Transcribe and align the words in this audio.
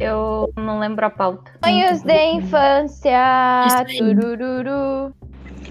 Eu 0.00 0.52
não 0.56 0.78
lembro 0.78 1.04
a 1.06 1.10
pauta. 1.10 1.50
Sonhos 1.64 2.02
de 2.02 2.24
infância. 2.32 3.84
Turururu. 3.98 5.14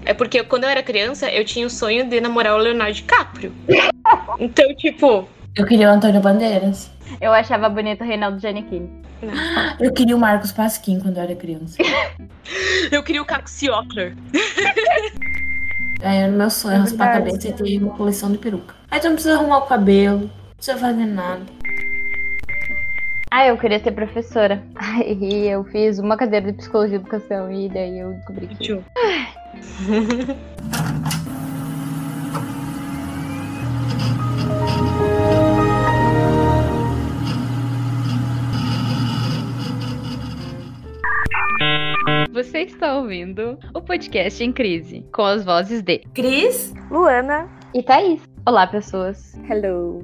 É 0.04 0.14
porque 0.14 0.42
quando 0.44 0.64
eu 0.64 0.70
era 0.70 0.82
criança, 0.82 1.30
eu 1.30 1.44
tinha 1.44 1.66
o 1.66 1.70
sonho 1.70 2.08
de 2.08 2.20
namorar 2.20 2.54
o 2.54 2.58
Leonardo 2.58 2.94
DiCaprio. 2.94 3.52
Então, 4.40 4.74
tipo, 4.76 5.28
Eu 5.54 5.66
queria 5.66 5.90
o 5.90 5.92
Antônio 5.92 6.20
Bandeiras. 6.20 6.90
Eu 7.20 7.30
achava 7.30 7.68
bonito 7.68 8.02
o 8.02 8.06
Reinaldo 8.06 8.38
Giannichini. 8.38 8.88
Eu 9.78 9.92
queria 9.92 10.16
o 10.16 10.18
Marcos 10.18 10.50
Pasquim 10.50 10.98
quando 10.98 11.18
eu 11.18 11.24
era 11.24 11.34
criança. 11.34 11.76
eu 12.90 13.02
queria 13.02 13.20
o 13.20 13.24
Caco 13.26 13.50
Ciocler. 13.50 14.16
É, 16.00 16.28
meu 16.28 16.48
sonho 16.48 16.76
é 16.76 16.78
raspar 16.78 17.08
a 17.08 17.12
cabeça 17.14 17.48
e 17.48 17.52
ter 17.52 17.82
uma 17.82 17.92
coleção 17.96 18.30
de 18.30 18.38
peruca. 18.38 18.72
Aí 18.88 19.00
tu 19.00 19.08
não 19.08 19.14
precisa 19.14 19.34
arrumar 19.34 19.58
o 19.58 19.66
cabelo, 19.66 20.20
não 20.20 20.54
precisa 20.54 20.78
fazer 20.78 21.04
nada. 21.04 21.42
Ah, 23.30 23.46
eu 23.46 23.58
queria 23.58 23.78
ser 23.78 23.92
professora. 23.92 24.62
Aí 24.76 25.48
eu 25.48 25.64
fiz 25.64 25.98
uma 25.98 26.16
cadeira 26.16 26.50
de 26.50 26.58
psicologia 26.58 26.96
e 26.96 27.00
educação 27.00 27.52
e 27.52 27.68
daí 27.68 27.98
eu 27.98 28.12
descobri 28.14 28.46
que. 28.48 28.56
Tchau. 28.56 28.82
Você 42.32 42.60
está 42.60 42.96
ouvindo 42.96 43.58
o 43.74 43.80
podcast 43.82 44.44
em 44.44 44.52
crise, 44.52 45.04
com 45.12 45.22
as 45.22 45.44
vozes 45.44 45.82
de 45.82 45.98
Cris? 46.14 46.72
Luana, 46.88 47.48
e 47.74 47.82
Thaís. 47.82 48.27
Olá, 48.48 48.66
pessoas. 48.66 49.34
hello. 49.50 50.02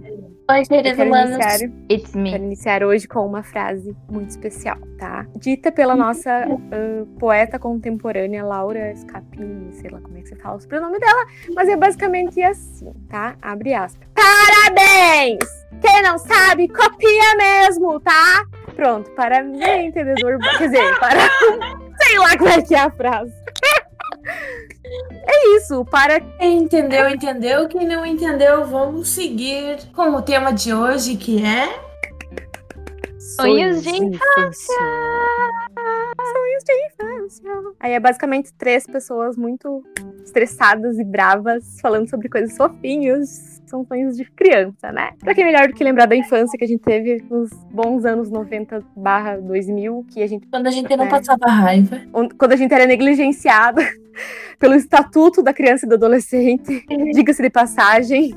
Oi, 0.50 0.64
seres 0.66 0.98
humanos. 0.98 1.30
iniciar, 1.30 1.70
It's 1.90 2.14
me. 2.14 2.30
quero 2.30 2.44
iniciar 2.44 2.84
hoje 2.84 3.08
com 3.08 3.26
uma 3.26 3.42
frase 3.42 3.96
muito 4.10 4.28
especial, 4.28 4.76
tá? 4.98 5.26
Dita 5.38 5.72
pela 5.72 5.96
nossa 5.96 6.30
ah, 6.44 7.06
poeta 7.18 7.58
contemporânea 7.58 8.44
Laura 8.44 8.94
Scapini, 8.94 9.72
sei 9.72 9.88
lá 9.88 9.98
como 9.98 10.18
é 10.18 10.20
que 10.20 10.28
você 10.28 10.36
fala 10.36 10.56
o 10.56 10.60
sobrenome 10.60 10.98
dela, 10.98 11.24
mas 11.54 11.70
é 11.70 11.74
basicamente 11.74 12.42
assim, 12.42 12.92
tá? 13.08 13.34
Abre 13.40 13.72
aspas. 13.72 14.06
Parabéns! 14.12 15.38
Quem 15.80 16.02
não 16.02 16.18
sabe, 16.18 16.68
copia 16.68 17.36
mesmo, 17.38 17.98
tá? 18.00 18.44
Pronto, 18.76 19.10
para 19.12 19.42
mim, 19.42 19.86
entendedor. 19.86 20.38
Quer 20.58 20.68
dizer, 20.68 20.98
para. 21.00 21.30
Sei 21.96 22.18
lá 22.18 22.36
como 22.36 22.50
é 22.50 22.60
que 22.60 22.74
é 22.74 22.80
a 22.80 22.90
frase. 22.90 23.32
É 25.26 25.56
isso, 25.56 25.84
para 25.84 26.20
Quem 26.20 26.58
entendeu, 26.58 27.08
entendeu. 27.08 27.68
Quem 27.68 27.86
não 27.86 28.04
entendeu, 28.04 28.66
vamos 28.66 29.08
seguir 29.08 29.78
com 29.94 30.14
o 30.14 30.22
tema 30.22 30.52
de 30.52 30.72
hoje, 30.72 31.16
que 31.16 31.44
é. 31.44 31.68
Sonhos 33.18 33.82
de 33.82 33.90
infância. 33.90 34.74
Aí 37.80 37.92
é 37.92 38.00
basicamente 38.00 38.52
três 38.54 38.86
pessoas 38.86 39.36
muito 39.36 39.82
estressadas 40.24 40.98
e 40.98 41.04
bravas 41.04 41.78
falando 41.80 42.08
sobre 42.08 42.28
coisas 42.28 42.56
fofinhos. 42.56 43.54
São 43.66 43.84
sonhos 43.86 44.16
de 44.16 44.24
criança, 44.32 44.92
né? 44.92 45.10
Pra 45.18 45.34
que 45.34 45.40
é 45.40 45.44
melhor 45.44 45.66
do 45.68 45.74
que 45.74 45.82
lembrar 45.82 46.06
da 46.06 46.14
infância 46.14 46.56
que 46.56 46.64
a 46.64 46.68
gente 46.68 46.82
teve 46.82 47.24
nos 47.30 47.50
bons 47.72 48.04
anos 48.04 48.30
90 48.30 48.82
barra 48.96 49.36
2000, 49.38 50.04
que 50.10 50.22
a 50.22 50.26
gente 50.26 50.46
Quando 50.48 50.66
a 50.66 50.70
gente 50.70 50.94
não 50.96 51.06
É. 51.06 51.08
passava 51.08 51.46
raiva. 51.46 52.00
quando 52.38 52.52
a 52.52 52.56
gente 52.56 52.72
era 52.72 52.86
negligenciada 52.86 53.80
pelo 54.60 54.74
Estatuto 54.74 55.42
da 55.42 55.52
Criança 55.52 55.86
e 55.86 55.88
do 55.88 55.94
Adolescente, 55.96 56.84
diga-se 57.14 57.42
de 57.42 57.50
passagem, 57.50 58.34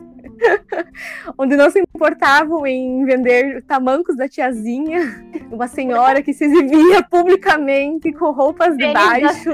onde 1.37 1.55
não 1.55 1.69
se 1.69 1.79
importavam 1.79 2.65
em 2.65 3.05
vender 3.05 3.61
tamancos 3.63 4.15
da 4.15 4.27
tiazinha, 4.27 5.23
uma 5.51 5.67
senhora 5.67 6.21
que 6.21 6.33
se 6.33 6.45
exibia 6.45 7.03
publicamente 7.03 8.11
com 8.13 8.31
roupas 8.31 8.75
de 8.77 8.85
da 8.85 8.93
baixo. 8.93 9.49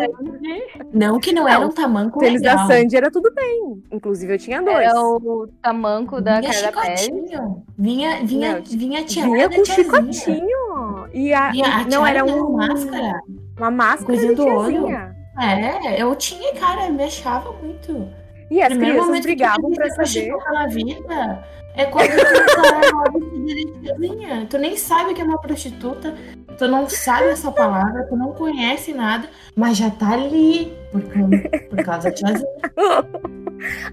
Não 0.93 1.19
que 1.19 1.31
não, 1.33 1.43
Não, 1.43 1.49
era 1.49 1.65
um 1.65 1.69
tamanco 1.69 2.19
Tênis 2.19 2.41
da 2.41 2.51
legal. 2.51 2.67
Sandy 2.67 2.95
era 2.97 3.11
tudo 3.11 3.31
bem. 3.33 3.83
Inclusive 3.91 4.33
eu 4.33 4.39
tinha 4.39 4.61
dois. 4.61 4.77
Era 4.87 4.99
o 5.01 5.47
tamanco 5.61 6.21
da 6.21 6.39
vinha 6.39 6.51
da 6.51 6.57
chicotinho. 6.57 7.63
Vinha, 7.77 8.23
vinha, 8.23 8.55
Não, 8.55 8.61
vinha 8.63 9.03
tia 9.03 9.23
Vinha 9.23 9.49
da 9.49 9.55
com 9.55 9.63
tiazinha. 9.63 10.13
chicotinho. 10.13 11.07
E 11.13 11.33
a, 11.33 11.51
Vinha 11.51 11.65
a 11.67 11.85
não 11.85 12.05
era 12.05 12.23
da 12.23 12.33
um, 12.33 12.53
máscara. 12.53 13.21
uma 13.57 13.71
máscara 13.71 14.05
Coisinha 14.05 14.29
de 14.29 14.35
do 14.35 14.45
olho. 14.47 14.87
É, 15.39 16.01
eu 16.01 16.15
tinha, 16.15 16.53
cara, 16.55 16.89
me 16.89 17.03
achava 17.03 17.51
muito. 17.53 18.07
E 18.53 18.61
as 18.61 18.67
Primeiro 18.69 18.99
crianças 19.01 19.21
brigavam 19.23 19.71
pra 19.71 19.89
saber. 20.05 20.31
na 20.51 20.67
vida 20.67 21.43
é 21.75 21.85
quando 21.85 22.07
tu 22.11 22.61
tá 22.61 23.81
tiazinha. 23.81 24.47
Tu 24.47 24.57
nem 24.59 24.77
sabe 24.77 25.11
o 25.11 25.15
que 25.15 25.21
é 25.21 25.23
uma 25.23 25.41
prostituta, 25.41 26.13
tu 26.55 26.67
não 26.67 26.87
sabe 26.87 27.29
essa 27.29 27.51
palavra, 27.51 28.05
tu 28.07 28.15
não 28.15 28.31
conhece 28.33 28.93
nada, 28.93 29.27
mas 29.55 29.75
já 29.77 29.89
tá 29.89 30.11
ali 30.13 30.71
por, 30.91 31.01
causa- 31.01 31.49
por 31.69 31.83
causa 31.83 32.09
da 32.09 32.15
tiazinha. 32.15 32.49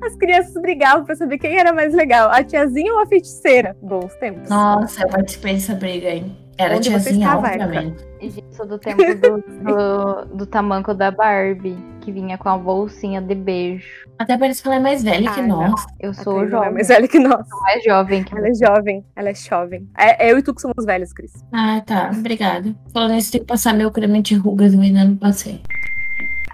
As 0.05 0.15
crianças 0.17 0.53
brigavam 0.61 1.05
pra 1.07 1.15
saber 1.15 1.39
quem 1.39 1.57
era 1.59 1.73
mais 1.73 1.95
legal, 1.95 2.29
a 2.31 2.43
tiazinha 2.45 2.93
ou 2.93 2.99
a 3.01 3.07
feiticeira. 3.07 3.75
Bons 3.81 4.13
tempos. 4.17 4.51
Nossa, 4.51 5.03
eu 5.05 5.09
participei 5.09 5.55
dessa 5.55 5.75
briga 5.75 6.09
aí. 6.09 6.31
Era 6.61 6.77
Onde 6.77 6.91
você 6.91 7.05
tiazinha, 7.05 7.27
estava, 7.27 7.47
obviamente. 7.49 8.05
Gente, 8.21 8.45
sou 8.55 8.67
do 8.67 8.79
tempo 8.79 9.03
do, 9.03 9.39
do, 9.65 10.25
do 10.37 10.47
tamanco 10.47 10.93
da 10.93 11.11
Barbie, 11.11 11.79
que 12.03 12.13
vinha 12.13 12.37
com 12.37 12.51
a 12.51 12.59
bolsinha 12.59 13.23
de 13.23 13.35
beijo. 13.35 13.87
Até 14.19 14.37
parece 14.37 14.61
que 14.61 14.69
ela 14.69 14.77
é 14.77 14.81
mais 14.81 15.03
velha 15.03 15.33
que 15.33 15.41
Ai, 15.41 15.47
não. 15.47 15.71
nós. 15.71 15.87
Eu 15.99 16.13
sou 16.13 16.35
Thaís 16.37 16.51
não 16.51 16.59
é 16.59 16.65
jovem, 16.65 16.73
mais 16.75 16.89
velha 16.89 17.09
que 17.09 17.19
nós. 17.19 17.49
sou 17.49 17.61
mais 17.63 17.83
jovem 17.83 18.23
que 18.25 18.37
Ela 18.37 18.49
é 18.49 18.55
jovem, 18.55 19.05
ela 19.17 19.29
é 19.31 19.35
jovem. 19.35 19.89
É, 19.97 20.31
eu 20.31 20.39
e 20.39 20.43
tu 20.43 20.55
que 20.55 20.61
somos 20.61 20.85
velhos, 20.85 21.13
Cris. 21.15 21.33
Ah, 21.51 21.81
tá. 21.81 22.11
Obrigada. 22.15 22.75
Falando 22.93 23.15
isso, 23.15 23.33
tem 23.33 23.41
que 23.41 23.47
passar 23.47 23.73
meu 23.73 23.91
creme 23.91 24.21
de 24.21 24.35
rugas, 24.35 24.75
eu 24.75 24.81
ainda 24.83 25.03
não 25.05 25.17
passei. 25.17 25.63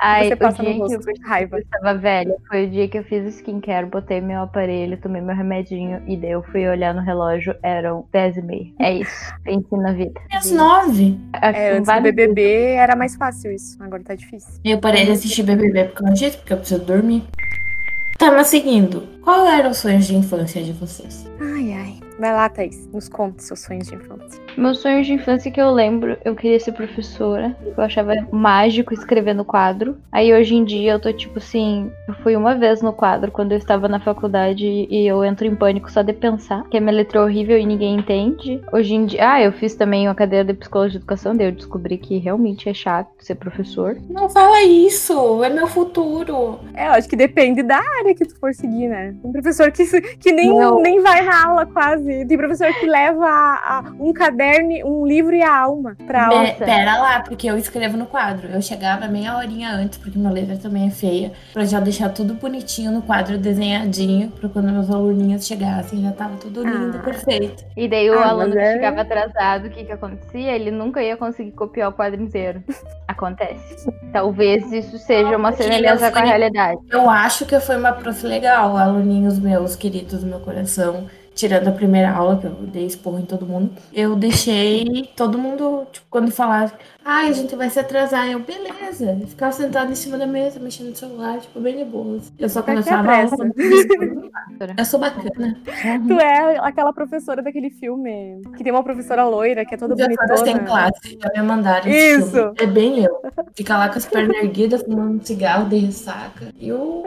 Ai, 0.00 0.28
Você 0.28 0.34
o 0.34 0.36
passa 0.36 0.62
no 0.62 0.68
dia 0.68 0.74
que 0.74 0.80
eu 0.94 0.98
rosto, 0.98 1.22
raiva. 1.22 1.56
eu 1.56 1.62
estava 1.62 1.94
velha 1.98 2.36
foi 2.48 2.66
o 2.66 2.70
dia 2.70 2.88
que 2.88 2.98
eu 2.98 3.04
fiz 3.04 3.34
skincare, 3.36 3.86
botei 3.86 4.20
meu 4.20 4.42
aparelho, 4.42 4.96
tomei 5.00 5.20
meu 5.22 5.34
remedinho 5.34 6.02
e 6.06 6.16
daí 6.16 6.32
eu 6.32 6.42
fui 6.42 6.68
olhar 6.68 6.94
no 6.94 7.00
relógio, 7.00 7.54
eram 7.62 8.06
10 8.12 8.36
e 8.36 8.42
meia. 8.42 8.72
É 8.80 8.92
isso, 8.94 9.34
pense 9.42 9.76
na 9.76 9.92
vida. 9.92 10.20
E 10.30 10.36
às 10.36 10.50
nove. 10.50 11.18
Aqui 11.32 11.58
É, 11.58 11.70
antes 11.72 11.92
do 11.92 12.00
BBB 12.02 12.42
era 12.74 12.94
mais 12.94 13.16
fácil 13.16 13.52
isso. 13.52 13.82
Agora 13.82 14.02
tá 14.04 14.14
difícil. 14.14 14.60
Eu 14.64 14.78
parei 14.78 15.04
de 15.04 15.12
assistir 15.12 15.42
BBB 15.42 15.84
por 15.86 15.94
causa 15.94 16.14
disso, 16.14 16.38
porque 16.38 16.52
eu 16.52 16.58
preciso 16.58 16.84
dormir. 16.84 17.24
Tá, 18.18 18.30
mas 18.32 18.46
seguindo. 18.48 19.15
Qual 19.26 19.44
eram 19.44 19.70
os 19.72 19.78
sonhos 19.78 20.06
de 20.06 20.14
infância 20.14 20.62
de 20.62 20.72
vocês? 20.72 21.26
Ai, 21.40 21.72
ai. 21.72 22.06
Vai 22.18 22.32
lá, 22.32 22.48
Thaís. 22.48 22.88
Nos 22.92 23.08
conte 23.08 23.42
seus 23.42 23.60
sonhos 23.60 23.88
de 23.88 23.94
infância. 23.94 24.40
Meus 24.56 24.78
sonhos 24.78 25.06
de 25.06 25.12
infância 25.12 25.50
que 25.50 25.60
eu 25.60 25.70
lembro, 25.70 26.16
eu 26.24 26.34
queria 26.34 26.58
ser 26.58 26.72
professora. 26.72 27.54
Eu 27.76 27.82
achava 27.82 28.14
mágico 28.32 28.94
escrever 28.94 29.34
no 29.34 29.44
quadro. 29.44 29.98
Aí 30.10 30.32
hoje 30.32 30.54
em 30.54 30.64
dia 30.64 30.92
eu 30.92 31.00
tô 31.00 31.12
tipo 31.12 31.38
assim, 31.38 31.90
eu 32.08 32.14
fui 32.22 32.34
uma 32.36 32.54
vez 32.54 32.80
no 32.80 32.92
quadro 32.92 33.30
quando 33.30 33.52
eu 33.52 33.58
estava 33.58 33.86
na 33.86 34.00
faculdade 34.00 34.64
e 34.64 35.06
eu 35.06 35.22
entro 35.24 35.46
em 35.46 35.54
pânico 35.54 35.90
só 35.90 36.02
de 36.02 36.12
pensar, 36.12 36.66
que 36.70 36.78
a 36.78 36.80
minha 36.80 36.96
letra 36.96 37.18
é 37.18 37.22
horrível 37.22 37.58
e 37.58 37.66
ninguém 37.66 37.96
entende. 37.96 38.62
Hoje 38.72 38.94
em 38.94 39.06
dia, 39.06 39.32
ah, 39.32 39.42
eu 39.42 39.52
fiz 39.52 39.74
também 39.74 40.08
uma 40.08 40.14
cadeira 40.14 40.44
de 40.44 40.54
psicologia 40.54 40.92
de 40.92 40.96
educação, 40.98 41.36
daí 41.36 41.48
eu 41.48 41.52
descobri 41.52 41.98
que 41.98 42.16
realmente 42.16 42.68
é 42.68 42.74
chato 42.74 43.10
ser 43.18 43.34
professor. 43.34 43.98
Não 44.08 44.30
fala 44.30 44.62
isso, 44.62 45.44
é 45.44 45.50
meu 45.50 45.66
futuro. 45.66 46.60
É, 46.72 46.86
eu 46.86 46.92
acho 46.92 47.08
que 47.08 47.16
depende 47.16 47.62
da 47.62 47.76
área 47.76 48.14
que 48.14 48.24
tu 48.24 48.38
for 48.38 48.54
seguir, 48.54 48.88
né? 48.88 49.14
Tem 49.22 49.32
professor 49.32 49.70
que, 49.72 49.84
que 50.18 50.32
nem, 50.32 50.48
Não. 50.56 50.80
nem 50.80 51.00
vai 51.02 51.22
na 51.22 51.46
aula 51.46 51.66
quase. 51.66 52.24
Tem 52.26 52.36
professor 52.36 52.72
que 52.74 52.86
leva 52.86 53.24
a- 53.26 53.78
a- 53.78 53.84
um 53.98 54.12
caderno, 54.12 54.70
um 54.84 55.06
livro 55.06 55.34
e 55.34 55.42
a 55.42 55.56
alma 55.56 55.96
pra 56.06 56.26
aula. 56.26 56.52
Pera 56.52 56.96
lá, 56.98 57.20
porque 57.20 57.48
eu 57.50 57.56
escrevo 57.58 57.96
no 57.96 58.06
quadro. 58.06 58.48
Eu 58.48 58.62
chegava 58.62 59.06
meia 59.08 59.36
horinha 59.36 59.70
antes, 59.70 59.98
porque 59.98 60.18
minha 60.18 60.30
letra 60.30 60.56
também 60.56 60.86
é 60.86 60.90
feia, 60.90 61.32
pra 61.52 61.64
já 61.64 61.80
deixar 61.80 62.08
tudo 62.10 62.34
bonitinho 62.34 62.92
no 62.92 63.02
quadro 63.02 63.38
desenhadinho, 63.38 64.30
pra 64.30 64.48
quando 64.48 64.70
meus 64.72 64.90
aluninhos 64.90 65.46
chegassem, 65.46 66.02
já 66.02 66.12
tava 66.12 66.36
tudo 66.36 66.62
lindo, 66.64 66.98
Ah. 66.98 67.02
perfeito. 67.02 67.64
E 67.76 67.88
daí 67.88 68.08
o 68.10 68.18
Ah, 68.18 68.28
aluno 68.28 68.52
que 68.52 68.58
é- 68.58 68.72
chegava 68.74 69.00
atrasado, 69.00 69.66
o 69.66 69.70
que 69.70 69.84
que 69.84 69.92
acontecia? 69.92 70.52
Ele 70.52 70.70
nunca 70.70 71.02
ia 71.02 71.16
conseguir 71.16 71.52
copiar 71.52 71.88
o 71.90 71.92
quadro 71.92 72.20
inteiro. 72.22 72.62
Acontece. 73.16 73.90
Talvez 74.12 74.70
isso 74.70 74.98
seja 74.98 75.36
uma 75.36 75.50
semelhança 75.52 76.12
com 76.12 76.18
a 76.18 76.22
realidade. 76.22 76.78
Eu 76.90 77.08
acho 77.08 77.46
que 77.46 77.58
fui 77.58 77.76
uma 77.76 77.92
prof 77.92 78.26
legal, 78.26 78.76
aluninhos 78.76 79.38
meus 79.38 79.74
queridos 79.74 80.20
do 80.20 80.26
meu 80.26 80.40
coração. 80.40 81.06
Tirando 81.36 81.68
a 81.68 81.72
primeira 81.72 82.10
aula, 82.10 82.38
que 82.38 82.46
eu 82.46 82.50
dei 82.50 82.86
esporro 82.86 83.20
em 83.20 83.26
todo 83.26 83.44
mundo, 83.44 83.70
eu 83.92 84.16
deixei 84.16 85.10
todo 85.14 85.38
mundo, 85.38 85.86
tipo, 85.92 86.06
quando 86.08 86.30
falava, 86.32 86.72
ai, 87.04 87.28
a 87.28 87.32
gente 87.32 87.54
vai 87.54 87.68
se 87.68 87.78
atrasar, 87.78 88.26
eu, 88.26 88.40
beleza. 88.40 89.16
Eu 89.20 89.28
ficava 89.28 89.52
sentada 89.52 89.92
em 89.92 89.94
cima 89.94 90.16
da 90.16 90.26
mesa, 90.26 90.58
mexendo 90.58 90.88
no 90.88 90.96
celular, 90.96 91.38
tipo, 91.38 91.60
bem 91.60 91.76
de 91.76 91.84
boas. 91.84 92.32
Eu 92.38 92.48
só 92.48 92.62
começava 92.62 93.12
a 93.12 93.16
aula 93.18 93.36
eu 94.78 94.84
sou 94.84 94.98
bacana. 94.98 95.60
Tu 96.08 96.14
é 96.14 96.56
aquela 96.58 96.92
professora 96.92 97.42
daquele 97.42 97.68
filme 97.68 98.40
que 98.56 98.64
tem 98.64 98.72
uma 98.72 98.82
professora 98.82 99.24
loira 99.24 99.64
que 99.66 99.74
é 99.74 99.78
toda 99.78 99.94
Já 99.94 100.06
bonitona. 100.06 100.64
classe, 100.64 101.18
já 101.20 101.30
me 101.42 101.46
mandaram 101.46 101.88
Isso. 101.88 102.54
É 102.58 102.66
bem 102.66 103.04
eu. 103.04 103.20
Fica 103.54 103.76
lá 103.76 103.90
com 103.90 103.98
as 103.98 104.06
pernas 104.06 104.36
erguidas, 104.38 104.82
fumando 104.82 105.20
um 105.20 105.22
cigarro 105.22 105.68
de 105.68 105.76
ressaca. 105.76 106.52
E 106.58 106.68
eu 106.68 107.04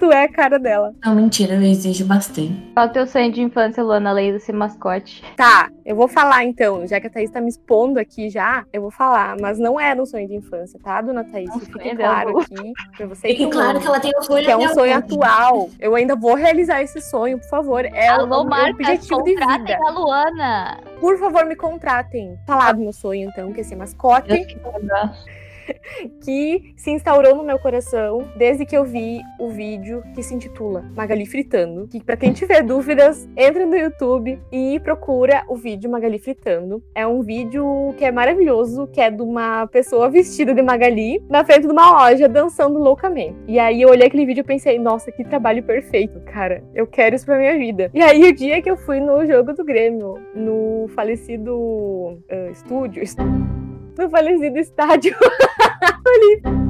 tu 0.00 0.10
é 0.10 0.24
a 0.24 0.28
cara 0.32 0.58
dela. 0.58 0.92
Não, 1.04 1.14
mentira, 1.14 1.54
eu 1.54 1.62
exijo 1.62 2.04
bastante. 2.06 2.50
Qual 2.74 2.86
é 2.86 2.88
o 2.88 2.92
teu 2.92 3.06
sonho 3.06 3.30
de 3.30 3.42
infância, 3.42 3.82
Luana, 3.84 4.10
além 4.10 4.32
de 4.32 4.40
ser 4.40 4.52
mascote? 4.52 5.22
Tá, 5.36 5.68
eu 5.84 5.94
vou 5.94 6.08
falar 6.08 6.42
então, 6.44 6.86
já 6.86 6.98
que 6.98 7.06
a 7.06 7.10
Thaís 7.10 7.30
tá 7.30 7.40
me 7.40 7.48
expondo 7.50 8.00
aqui 8.00 8.30
já, 8.30 8.64
eu 8.72 8.80
vou 8.80 8.90
falar, 8.90 9.36
mas 9.40 9.58
não 9.58 9.78
é 9.78 9.94
um 9.94 10.06
sonho 10.06 10.26
de 10.26 10.34
infância, 10.34 10.80
tá, 10.82 11.00
dona 11.02 11.22
Thaís? 11.22 11.50
Não 11.50 11.60
Fique 11.60 11.72
foi 11.72 11.94
claro 11.94 12.34
mesmo. 12.36 12.40
aqui, 12.40 12.72
pra 12.96 13.06
você 13.06 13.28
Fique 13.28 13.44
que 13.44 13.50
claro 13.52 13.74
não- 13.74 13.80
que 13.80 13.86
ela 13.86 14.00
tem 14.00 14.12
um 14.18 14.22
sonho 14.22 14.44
que 14.44 14.50
é 14.50 14.56
um 14.56 14.64
até 14.64 14.74
sonho 14.74 14.96
atual. 14.96 15.70
Eu 15.78 15.94
ainda 15.94 16.16
vou 16.16 16.34
realizar 16.34 16.82
esse 16.82 17.00
sonho, 17.02 17.38
por 17.38 17.48
favor. 17.50 17.84
É 17.84 18.10
o, 18.16 18.20
Alô, 18.22 18.24
o 18.24 18.28
meu 18.40 18.44
marcas, 18.44 18.74
objetivo 18.74 19.22
de 19.22 19.34
contratem 19.34 19.64
vida. 19.66 19.78
a 19.86 19.90
Luana. 19.90 20.80
Por 20.98 21.18
favor, 21.18 21.44
me 21.44 21.54
contratem. 21.56 22.38
Falar 22.46 22.72
do 22.72 22.80
meu 22.80 22.92
sonho, 22.92 23.28
então, 23.28 23.52
que 23.52 23.60
é 23.60 23.64
ser 23.64 23.76
mascote. 23.76 24.28
Deus 24.28 24.46
que 26.22 26.72
se 26.76 26.90
instaurou 26.90 27.34
no 27.34 27.44
meu 27.44 27.58
coração 27.58 28.28
desde 28.36 28.64
que 28.64 28.76
eu 28.76 28.84
vi 28.84 29.20
o 29.38 29.48
vídeo 29.48 30.02
que 30.14 30.22
se 30.22 30.34
intitula 30.34 30.84
Magali 30.94 31.26
Fritando. 31.26 31.86
Que 31.88 32.02
pra 32.02 32.16
quem 32.16 32.32
tiver 32.32 32.62
dúvidas, 32.62 33.28
entra 33.36 33.66
no 33.66 33.76
YouTube 33.76 34.40
e 34.52 34.80
procura 34.80 35.44
o 35.48 35.56
vídeo 35.56 35.90
Magali 35.90 36.18
Fritando. 36.18 36.82
É 36.94 37.06
um 37.06 37.22
vídeo 37.22 37.94
que 37.96 38.04
é 38.04 38.12
maravilhoso, 38.12 38.86
que 38.88 39.00
é 39.00 39.10
de 39.10 39.22
uma 39.22 39.66
pessoa 39.66 40.08
vestida 40.08 40.54
de 40.54 40.62
Magali 40.62 41.22
na 41.28 41.44
frente 41.44 41.66
de 41.66 41.72
uma 41.72 41.90
loja 41.90 42.28
dançando 42.28 42.78
loucamente. 42.78 43.36
E 43.46 43.58
aí 43.58 43.82
eu 43.82 43.90
olhei 43.90 44.06
aquele 44.06 44.26
vídeo 44.26 44.40
e 44.40 44.44
pensei, 44.44 44.78
nossa, 44.78 45.10
que 45.12 45.24
trabalho 45.24 45.62
perfeito, 45.62 46.20
cara. 46.20 46.62
Eu 46.74 46.86
quero 46.86 47.14
isso 47.14 47.26
pra 47.26 47.38
minha 47.38 47.56
vida. 47.56 47.90
E 47.92 48.02
aí 48.02 48.24
o 48.24 48.34
dia 48.34 48.62
que 48.62 48.70
eu 48.70 48.76
fui 48.76 49.00
no 49.00 49.24
jogo 49.26 49.52
do 49.52 49.64
Grêmio, 49.64 50.18
no 50.34 50.88
falecido 50.94 52.18
ah, 52.28 52.50
estúdio, 52.50 53.02
no 54.00 54.08
falecido 54.08 54.58
estádio 54.58 55.14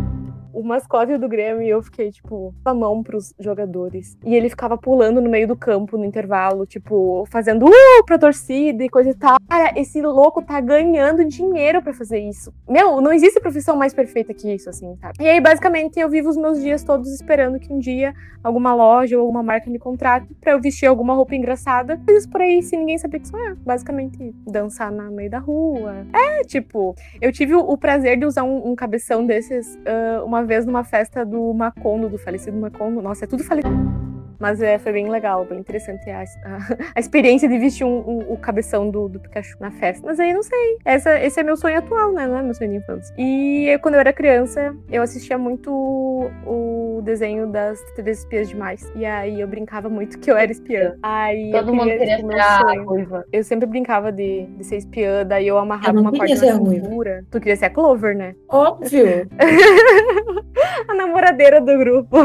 o 0.53 0.63
mascote 0.63 1.17
do 1.17 1.29
Grêmio 1.29 1.63
e 1.63 1.69
eu 1.69 1.83
fiquei, 1.83 2.11
tipo, 2.11 2.55
a 2.65 2.75
mão 2.75 3.03
pros 3.03 3.35
jogadores. 3.39 4.17
E 4.25 4.35
ele 4.35 4.49
ficava 4.49 4.77
pulando 4.77 5.21
no 5.21 5.29
meio 5.29 5.49
do 5.49 5.57
campo 5.57 5.97
no 5.97 6.05
intervalo, 6.05 6.67
tipo, 6.67 7.25
fazendo 7.31 7.67
uh 7.67 8.05
pra 8.05 8.19
torcida 8.19 8.85
e 8.85 8.89
coisa 8.89 9.11
e 9.11 9.15
tal. 9.15 9.37
Cara, 9.49 9.73
esse 9.79 10.01
louco 10.01 10.43
tá 10.43 10.61
ganhando 10.61 11.25
dinheiro 11.25 11.83
pra 11.83 11.93
fazer 11.93 12.19
isso. 12.19 12.53
Meu, 12.69 13.01
não 13.01 13.13
existe 13.13 13.41
profissão 13.41 13.77
mais 13.77 13.93
perfeita 13.93 14.35
que 14.35 14.53
isso, 14.53 14.69
assim, 14.69 14.97
sabe? 15.01 15.15
E 15.21 15.29
aí, 15.29 15.41
basicamente, 15.41 15.99
eu 15.99 16.09
vivo 16.09 16.29
os 16.29 16.37
meus 16.37 16.61
dias 16.61 16.83
todos 16.83 17.13
esperando 17.13 17.59
que 17.59 17.73
um 17.73 17.79
dia 17.79 18.15
alguma 18.43 18.75
loja 18.75 19.17
ou 19.17 19.23
alguma 19.23 19.43
marca 19.43 19.71
me 19.71 19.79
contrate 19.79 20.27
pra 20.41 20.53
eu 20.53 20.61
vestir 20.61 20.87
alguma 20.87 21.15
roupa 21.15 21.35
engraçada. 21.35 22.01
Coisas 22.07 22.27
por 22.27 22.41
aí, 22.41 22.63
sem 22.63 22.79
ninguém 22.79 22.99
saber 22.99 23.21
que 23.21 23.29
sou 23.29 23.39
eu. 23.39 23.57
Basicamente, 23.57 24.35
dançar 24.47 24.91
no 24.91 25.11
meio 25.11 25.31
da 25.31 25.39
rua. 25.39 26.07
É, 26.13 26.43
tipo, 26.43 26.95
eu 27.21 27.33
tive 27.33 27.55
o, 27.55 27.77
prazer 27.77 28.19
de 28.19 28.27
usar 28.27 28.45
um, 28.45 28.71
um 28.71 28.75
cabeção 28.75 29.25
desses 29.25 29.79
ah, 29.87 30.23
uma 30.25 30.40
vez 30.45 30.67
numa 30.67 30.85
festa 30.85 31.25
do 31.25 31.53
Macondo, 31.55 32.09
do 32.09 32.19
falecido 32.19 32.57
Macondo. 32.57 33.01
Nossa, 33.01 33.25
é 33.25 33.29
tudo 33.29 33.45
falecido. 33.45 34.10
Mas 34.41 34.61
é, 34.63 34.79
foi 34.79 34.93
bem 34.93 35.09
legal, 35.11 35.45
bem 35.45 35.59
interessante 35.59 36.09
a, 36.11 36.21
a- 36.23 36.25
a 36.97 37.01
experiência 37.01 37.49
de 37.49 37.59
vestir 37.59 37.85
um- 37.85 37.99
um- 38.09 38.33
o 38.33 38.37
cabeção 38.39 38.91
do, 38.91 39.09
do 39.09 39.21
Pikachu 39.21 39.57
na 39.61 39.71
festa. 39.71 40.07
Mas 40.07 40.19
aí 40.19 40.33
não 40.33 40.43
sei. 40.43 40.79
Essa, 40.85 41.19
esse 41.21 41.39
é 41.39 41.43
meu 41.43 41.57
sonho 41.57 41.79
atual, 41.79 42.13
né? 42.13 42.27
Não 42.27 42.39
é 42.39 42.43
meu 42.43 42.55
sonho 42.55 42.71
de 42.71 42.77
infância. 42.79 43.15
E 43.19 43.67
eu, 43.69 43.79
quando 43.79 43.95
eu 43.95 44.01
era 44.01 44.13
criança, 44.13 44.75
eu 44.91 45.03
assistia 45.03 45.37
muito 45.39 45.71
o 46.47 47.01
desenho 47.05 47.47
das 47.47 47.81
TVs 47.95 48.21
espiãs 48.21 48.49
demais. 48.49 48.91
E 48.95 49.05
aí 49.05 49.41
eu 49.41 49.47
brincava 49.49 49.89
muito 49.89 50.19
que 50.19 50.31
eu 50.31 50.37
era 50.37 50.51
espiã. 50.51 50.95
Aí 51.03 51.51
Todo 51.51 51.75
mundo 51.75 51.91
queria 51.91 52.17
tipo, 52.17 52.33
ser 52.33 52.39
a 52.41 52.83
ruiva. 52.83 53.25
Eu 53.33 53.45
sempre 53.45 53.67
brincava 53.67 54.11
de, 54.11 54.47
de 54.47 54.65
ser 54.65 54.77
espiã, 54.77 55.25
daí 55.27 55.47
eu 55.49 55.59
amarrava 55.59 55.97
Eu 55.99 56.01
uma 56.03 56.11
corda 56.11 56.35
na 56.35 56.71
cintura. 56.71 57.25
Tu 57.31 57.39
queria 57.41 57.57
ser 57.57 57.67
a 57.67 57.71
Clover, 57.71 58.17
né? 58.17 58.35
Óbvio. 58.49 59.29
A 60.89 60.95
namoradeira 60.95 61.61
do 61.61 61.79
grupo. 61.79 62.17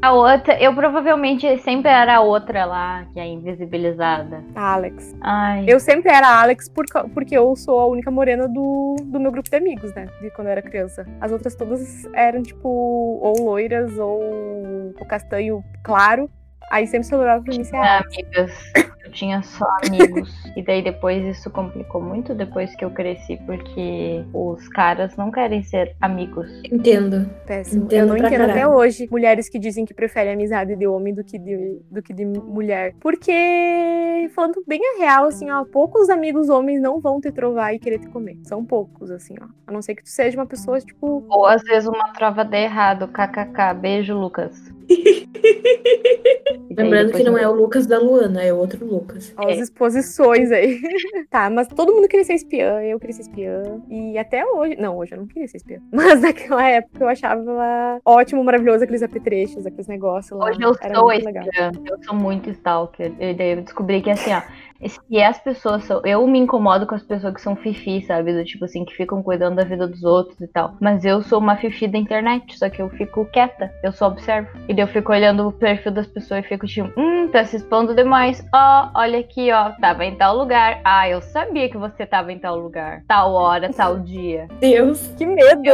A 0.00 0.12
outra, 0.12 0.60
eu 0.62 0.74
provavelmente 0.74 1.46
sempre 1.64 1.90
era 1.90 2.16
a 2.16 2.20
outra 2.20 2.64
lá, 2.64 3.06
que 3.12 3.20
é 3.20 3.26
invisibilizada. 3.26 4.42
A 4.54 4.74
Alex. 4.74 5.14
Ai. 5.20 5.64
Eu 5.66 5.80
sempre 5.80 6.10
era 6.12 6.26
a 6.26 6.42
Alex 6.42 6.68
por 6.68 6.84
porque 7.14 7.36
eu 7.36 7.54
sou 7.56 7.80
a 7.80 7.86
única 7.86 8.10
morena 8.10 8.48
do, 8.48 8.96
do 9.04 9.20
meu 9.20 9.30
grupo 9.32 9.48
de 9.48 9.56
amigos, 9.56 9.94
né? 9.94 10.06
De 10.20 10.30
quando 10.30 10.48
eu 10.48 10.52
era 10.52 10.62
criança. 10.62 11.06
As 11.20 11.32
outras 11.32 11.54
todas 11.54 12.04
eram, 12.14 12.42
tipo, 12.42 12.68
ou 12.68 13.44
loiras 13.44 13.96
ou, 13.98 14.92
ou 14.98 15.06
castanho 15.06 15.64
claro. 15.82 16.30
Aí 16.70 16.86
sempre 16.86 17.06
sobrava 17.06 17.42
pra 17.42 17.54
mim 17.54 17.64
ser 17.64 17.76
a 17.76 17.80
tinha 17.80 17.98
Alex. 17.98 18.16
amigas. 18.18 18.72
Eu 19.12 19.18
tinha 19.18 19.42
só 19.42 19.66
amigos. 19.86 20.32
e 20.56 20.62
daí 20.62 20.82
depois 20.82 21.24
isso 21.24 21.50
complicou 21.50 22.00
muito 22.00 22.34
depois 22.34 22.74
que 22.74 22.84
eu 22.84 22.90
cresci, 22.90 23.36
porque 23.44 24.24
os 24.32 24.66
caras 24.68 25.14
não 25.16 25.30
querem 25.30 25.62
ser 25.62 25.94
amigos. 26.00 26.48
Entendo. 26.64 27.28
Péssimo. 27.46 27.84
Entendo 27.84 28.00
eu 28.00 28.06
não 28.06 28.16
entendo 28.16 28.42
até 28.42 28.54
caralho. 28.54 28.70
hoje 28.70 29.08
mulheres 29.10 29.48
que 29.48 29.58
dizem 29.58 29.84
que 29.84 29.92
preferem 29.92 30.32
amizade 30.32 30.74
de 30.74 30.86
homem 30.86 31.12
do 31.12 31.22
que 31.22 31.38
de, 31.38 31.78
do 31.90 32.02
que 32.02 32.14
de 32.14 32.24
mulher. 32.24 32.94
Porque, 33.00 34.30
falando 34.34 34.62
bem 34.66 34.80
a 34.94 34.98
real, 34.98 35.26
assim, 35.26 35.50
ó, 35.50 35.64
poucos 35.64 36.08
amigos 36.08 36.48
homens 36.48 36.80
não 36.80 37.00
vão 37.00 37.20
te 37.20 37.30
trovar 37.30 37.74
e 37.74 37.78
querer 37.78 37.98
te 37.98 38.08
comer. 38.08 38.38
São 38.44 38.64
poucos, 38.64 39.10
assim, 39.10 39.34
ó. 39.40 39.46
A 39.66 39.72
não 39.72 39.82
ser 39.82 39.94
que 39.94 40.02
tu 40.02 40.08
seja 40.08 40.38
uma 40.38 40.46
pessoa, 40.46 40.80
tipo, 40.80 41.24
Ou 41.28 41.46
às 41.46 41.62
vezes 41.62 41.88
uma 41.88 42.12
trova 42.12 42.44
dá 42.44 42.58
errado. 42.58 43.08
KKK. 43.08 43.74
Beijo, 43.74 44.14
Lucas. 44.14 44.72
Lembrando 46.76 47.12
que 47.12 47.22
não 47.22 47.36
é 47.36 47.46
o 47.48 47.52
Lucas 47.52 47.86
da 47.86 47.98
Luana, 47.98 48.42
é 48.42 48.52
outro 48.52 48.84
Lucas. 48.84 49.01
Ó, 49.36 49.48
as 49.48 49.58
exposições 49.58 50.50
aí. 50.50 50.80
tá, 51.30 51.50
mas 51.50 51.68
todo 51.68 51.92
mundo 51.92 52.08
queria 52.08 52.24
ser 52.24 52.34
espiã, 52.34 52.80
eu 52.82 52.98
queria 52.98 53.14
ser 53.14 53.22
espiã. 53.22 53.62
E 53.88 54.18
até 54.18 54.44
hoje. 54.44 54.76
Não, 54.76 54.96
hoje 54.96 55.12
eu 55.12 55.18
não 55.18 55.26
queria 55.26 55.48
ser 55.48 55.58
espiã. 55.58 55.80
Mas 55.92 56.20
naquela 56.20 56.68
época 56.68 57.04
eu 57.04 57.08
achava 57.08 58.00
ótimo, 58.04 58.42
maravilhoso 58.42 58.84
aqueles 58.84 59.02
apetrechos, 59.02 59.66
aqueles 59.66 59.86
negócios 59.86 60.38
lá. 60.38 60.46
Hoje 60.46 60.62
eu 60.62 60.76
Era 60.80 60.94
sou 60.94 61.04
muito 61.04 61.24
legal. 61.24 61.44
espiã. 61.44 61.72
Eu 61.84 62.04
sou 62.04 62.14
muito 62.16 62.50
stalker. 62.50 63.12
E 63.18 63.34
daí 63.34 63.50
eu 63.52 63.62
descobri 63.62 64.00
que 64.02 64.10
assim, 64.10 64.32
ó. 64.32 64.42
Se 64.88 65.22
as 65.22 65.38
pessoas 65.38 65.84
são. 65.84 66.00
Eu 66.04 66.26
me 66.26 66.38
incomodo 66.38 66.86
com 66.86 66.94
as 66.94 67.02
pessoas 67.02 67.34
que 67.34 67.40
são 67.40 67.54
fifi, 67.54 68.00
sabe? 68.02 68.32
Do 68.32 68.44
tipo 68.44 68.64
assim, 68.64 68.84
que 68.84 68.94
ficam 68.94 69.22
cuidando 69.22 69.56
da 69.56 69.64
vida 69.64 69.86
dos 69.86 70.02
outros 70.02 70.40
e 70.40 70.46
tal. 70.46 70.74
Mas 70.80 71.04
eu 71.04 71.22
sou 71.22 71.38
uma 71.38 71.56
fifi 71.56 71.86
da 71.86 71.98
internet, 71.98 72.58
só 72.58 72.68
que 72.68 72.80
eu 72.80 72.88
fico 72.90 73.24
quieta. 73.26 73.70
Eu 73.82 73.92
só 73.92 74.08
observo. 74.08 74.48
E 74.68 74.74
daí 74.74 74.84
eu 74.84 74.88
fico 74.88 75.12
olhando 75.12 75.46
o 75.46 75.52
perfil 75.52 75.92
das 75.92 76.06
pessoas 76.06 76.44
e 76.44 76.48
fico 76.48 76.66
tipo, 76.66 76.88
hum, 76.98 77.28
tá 77.28 77.44
se 77.44 77.56
expondo 77.56 77.94
demais. 77.94 78.44
Ó, 78.52 78.90
olha 78.94 79.18
aqui, 79.18 79.52
ó. 79.52 79.70
Tava 79.80 80.04
em 80.04 80.14
tal 80.16 80.36
lugar. 80.36 80.80
Ah, 80.84 81.08
eu 81.08 81.20
sabia 81.20 81.68
que 81.68 81.76
você 81.76 82.06
tava 82.06 82.32
em 82.32 82.38
tal 82.38 82.58
lugar. 82.58 83.02
Tal 83.06 83.32
hora, 83.32 83.70
tal 83.72 84.00
dia. 84.00 84.48
Deus. 84.60 85.12
Que 85.16 85.26
medo! 85.26 85.70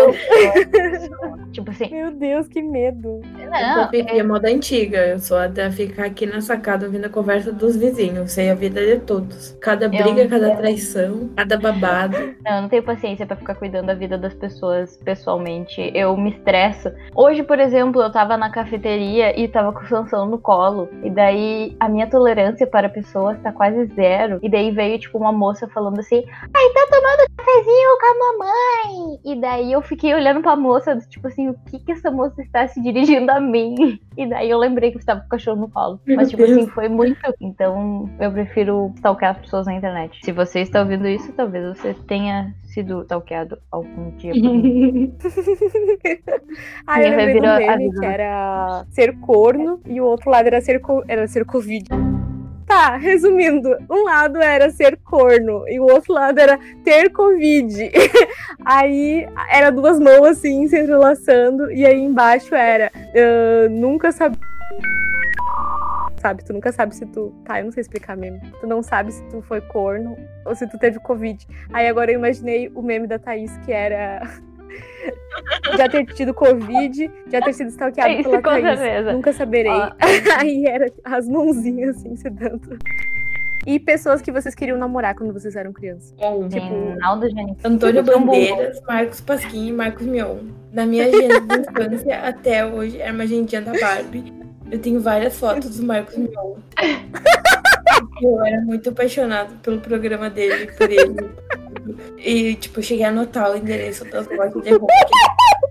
tipo 1.52 1.70
assim, 1.70 1.90
Meu 1.90 2.10
Deus, 2.10 2.48
que 2.48 2.62
medo. 2.62 3.20
Eu 3.38 3.50
não. 3.50 3.74
sou 3.74 3.88
Fifi, 3.88 4.20
a 4.20 4.24
moda 4.24 4.48
antiga. 4.48 4.98
Eu 5.06 5.18
sou 5.18 5.38
até 5.38 5.70
ficar 5.70 6.06
aqui 6.06 6.26
na 6.26 6.40
sacada 6.40 6.86
ouvindo 6.86 7.06
a 7.06 7.10
conversa 7.10 7.52
dos 7.52 7.76
vizinhos. 7.76 8.32
Sei 8.32 8.50
a 8.50 8.54
vida 8.54 8.80
de 8.80 8.97
todos. 9.00 9.56
Cada 9.60 9.88
briga, 9.88 10.22
Eu- 10.22 10.28
cada 10.28 10.56
traição, 10.56 11.30
cada 11.36 11.56
babado. 11.58 12.16
Não, 12.44 12.56
eu 12.56 12.62
não 12.62 12.68
tenho 12.68 12.82
paciência 12.82 13.26
pra 13.26 13.36
ficar 13.36 13.54
cuidando 13.54 13.86
da 13.86 13.94
vida 13.94 14.16
das 14.18 14.34
pessoas 14.34 14.96
pessoalmente. 15.04 15.90
Eu 15.94 16.16
me 16.16 16.30
estresso. 16.30 16.90
Hoje, 17.14 17.42
por 17.42 17.58
exemplo, 17.58 18.00
eu 18.02 18.10
tava 18.10 18.36
na 18.36 18.50
cafeteria 18.50 19.38
e 19.38 19.48
tava 19.48 19.72
com 19.72 19.80
o 19.80 19.88
Sansão 19.88 20.26
no 20.26 20.38
colo. 20.38 20.88
E 21.02 21.10
daí 21.10 21.76
a 21.80 21.88
minha 21.88 22.06
tolerância 22.06 22.66
para 22.66 22.88
pessoas 22.88 23.38
tá 23.40 23.52
quase 23.52 23.86
zero. 23.94 24.38
E 24.42 24.48
daí 24.48 24.70
veio, 24.70 24.98
tipo, 24.98 25.18
uma 25.18 25.32
moça 25.32 25.68
falando 25.68 25.98
assim: 26.00 26.24
Ai, 26.54 26.68
tá 26.74 26.86
tomando 26.90 27.28
cafezinho 27.36 27.98
com 28.00 28.06
a 28.06 28.32
mamãe. 28.32 29.20
E 29.24 29.40
daí 29.40 29.72
eu 29.72 29.82
fiquei 29.82 30.14
olhando 30.14 30.40
pra 30.40 30.56
moça, 30.56 30.96
tipo 31.08 31.26
assim, 31.28 31.48
o 31.48 31.54
que 31.70 31.78
que 31.78 31.92
essa 31.92 32.10
moça 32.10 32.40
está 32.42 32.66
se 32.68 32.80
dirigindo 32.82 33.30
a 33.30 33.40
mim? 33.40 33.98
E 34.16 34.26
daí 34.26 34.50
eu 34.50 34.58
lembrei 34.58 34.90
que 34.90 34.96
eu 34.96 35.00
estava 35.00 35.20
com 35.20 35.26
o 35.26 35.30
cachorro 35.30 35.60
no 35.60 35.68
colo. 35.70 36.00
Meu 36.06 36.16
Mas, 36.16 36.30
tipo 36.30 36.44
Deus. 36.44 36.58
assim, 36.58 36.66
foi 36.68 36.88
muito. 36.88 37.18
Então 37.40 38.08
eu 38.20 38.30
prefiro 38.32 38.87
stalkear 38.96 39.32
as 39.32 39.38
pessoas 39.38 39.66
na 39.66 39.74
internet. 39.74 40.18
Se 40.24 40.32
você 40.32 40.60
está 40.60 40.80
ouvindo 40.80 41.06
isso, 41.06 41.32
talvez 41.32 41.64
você 41.76 41.94
tenha 41.94 42.54
sido 42.64 43.02
stalkeado 43.02 43.58
algum 43.70 44.10
dia 44.16 44.32
eu 44.36 44.42
Ele 46.96 47.16
lembrei 47.16 47.40
do 47.40 47.56
meme 47.56 47.92
que 47.98 48.04
era 48.04 48.84
ser 48.90 49.18
corno 49.20 49.80
e 49.86 50.00
o 50.00 50.04
outro 50.04 50.30
lado 50.30 50.46
era 50.46 50.60
ser, 50.60 50.80
co- 50.80 51.04
era 51.08 51.26
ser 51.26 51.44
Covid. 51.44 51.88
Tá, 52.66 52.96
resumindo, 52.96 53.74
um 53.90 54.04
lado 54.04 54.36
era 54.42 54.68
ser 54.70 54.98
corno 54.98 55.66
e 55.68 55.80
o 55.80 55.84
outro 55.84 56.12
lado 56.12 56.38
era 56.38 56.58
ter 56.84 57.10
Covid. 57.10 57.90
aí 58.64 59.26
era 59.50 59.70
duas 59.70 59.98
mãos 59.98 60.26
assim 60.26 60.68
se 60.68 60.78
entrelaçando 60.78 61.72
e 61.72 61.86
aí 61.86 61.98
embaixo 61.98 62.54
era 62.54 62.92
ah, 62.94 63.68
nunca 63.70 64.12
sabe. 64.12 64.36
Sabe, 66.20 66.44
tu 66.44 66.52
nunca 66.52 66.72
sabe 66.72 66.94
se 66.94 67.06
tu. 67.06 67.32
Tá, 67.44 67.60
eu 67.60 67.64
não 67.66 67.72
sei 67.72 67.80
explicar 67.82 68.16
mesmo. 68.16 68.40
Tu 68.60 68.66
não 68.66 68.82
sabe 68.82 69.12
se 69.12 69.22
tu 69.28 69.40
foi 69.42 69.60
corno 69.60 70.16
ou 70.44 70.54
se 70.54 70.66
tu 70.68 70.78
teve 70.78 70.98
Covid. 71.00 71.46
Aí 71.72 71.86
agora 71.86 72.10
eu 72.10 72.18
imaginei 72.18 72.70
o 72.74 72.82
meme 72.82 73.06
da 73.06 73.18
Thaís 73.18 73.56
que 73.58 73.72
era. 73.72 74.20
já 75.76 75.88
ter 75.88 76.04
tido 76.06 76.34
Covid, 76.34 77.10
já 77.30 77.40
ter 77.40 77.52
sido 77.52 77.68
stalkeado 77.68 78.14
Isso, 78.14 78.24
pela 78.30 78.42
com 78.42 78.50
Thaís. 78.50 78.78
certeza. 78.78 79.12
Nunca 79.12 79.32
saberei. 79.32 79.72
Aí 80.38 80.66
era 80.66 80.86
as 81.04 81.28
mãozinhas 81.28 81.96
assim 81.96 82.16
se 82.16 82.28
dando. 82.30 82.76
E 83.66 83.78
pessoas 83.78 84.22
que 84.22 84.32
vocês 84.32 84.54
queriam 84.54 84.78
namorar 84.78 85.14
quando 85.14 85.32
vocês 85.32 85.54
eram 85.54 85.72
crianças. 85.72 86.12
Bom, 86.18 86.48
Tem 86.48 86.60
Tipo, 86.60 86.96
Naldo 86.98 87.28
Jennifer. 87.28 87.70
Antônio 87.70 88.02
Tipo, 88.02 88.18
Bandeiras, 88.20 88.80
Marcos 88.88 89.20
Pasquim 89.20 89.68
e 89.68 89.72
Marcos 89.72 90.06
Mion. 90.06 90.38
Na 90.72 90.86
minha 90.86 91.04
agenda 91.06 91.40
de 91.40 91.60
infância 91.60 92.20
até 92.20 92.64
hoje 92.64 93.00
era 93.00 93.12
uma 93.12 93.26
gentinha 93.26 93.60
da 93.60 93.72
Barbie. 93.72 94.32
Eu 94.70 94.78
tenho 94.78 95.00
várias 95.00 95.38
fotos 95.38 95.78
do 95.78 95.86
Marcos 95.86 96.16
Mion. 96.18 96.54
Eu 98.22 98.44
era 98.44 98.60
muito 98.62 98.90
apaixonado 98.90 99.54
pelo 99.62 99.80
programa 99.80 100.28
dele, 100.28 100.70
por 100.72 100.90
ele. 100.90 101.30
E, 102.18 102.54
tipo, 102.56 102.78
eu 102.80 102.82
cheguei 102.82 103.04
a 103.04 103.08
anotar 103.08 103.50
o 103.50 103.56
endereço 103.56 104.04
das 104.04 104.26
lojas 104.28 104.62
de 104.62 104.70
roupa 104.70 104.86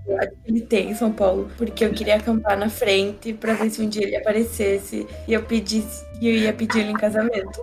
que 0.06 0.52
ele 0.52 0.62
tem 0.62 0.90
em 0.92 0.96
São 0.96 1.12
Paulo. 1.12 1.50
Porque 1.58 1.86
eu 1.86 1.92
queria 1.92 2.16
acampar 2.16 2.58
na 2.58 2.70
frente 2.70 3.34
pra 3.34 3.54
ver 3.54 3.70
se 3.70 3.82
um 3.82 3.90
dia 3.90 4.04
ele 4.04 4.16
aparecesse 4.16 5.06
e 5.28 5.34
eu 5.34 5.44
pedisse 5.44 6.06
e 6.22 6.28
eu 6.30 6.36
ia 6.36 6.54
pedir 6.54 6.80
ele 6.80 6.92
em 6.92 6.96
casamento. 6.98 7.62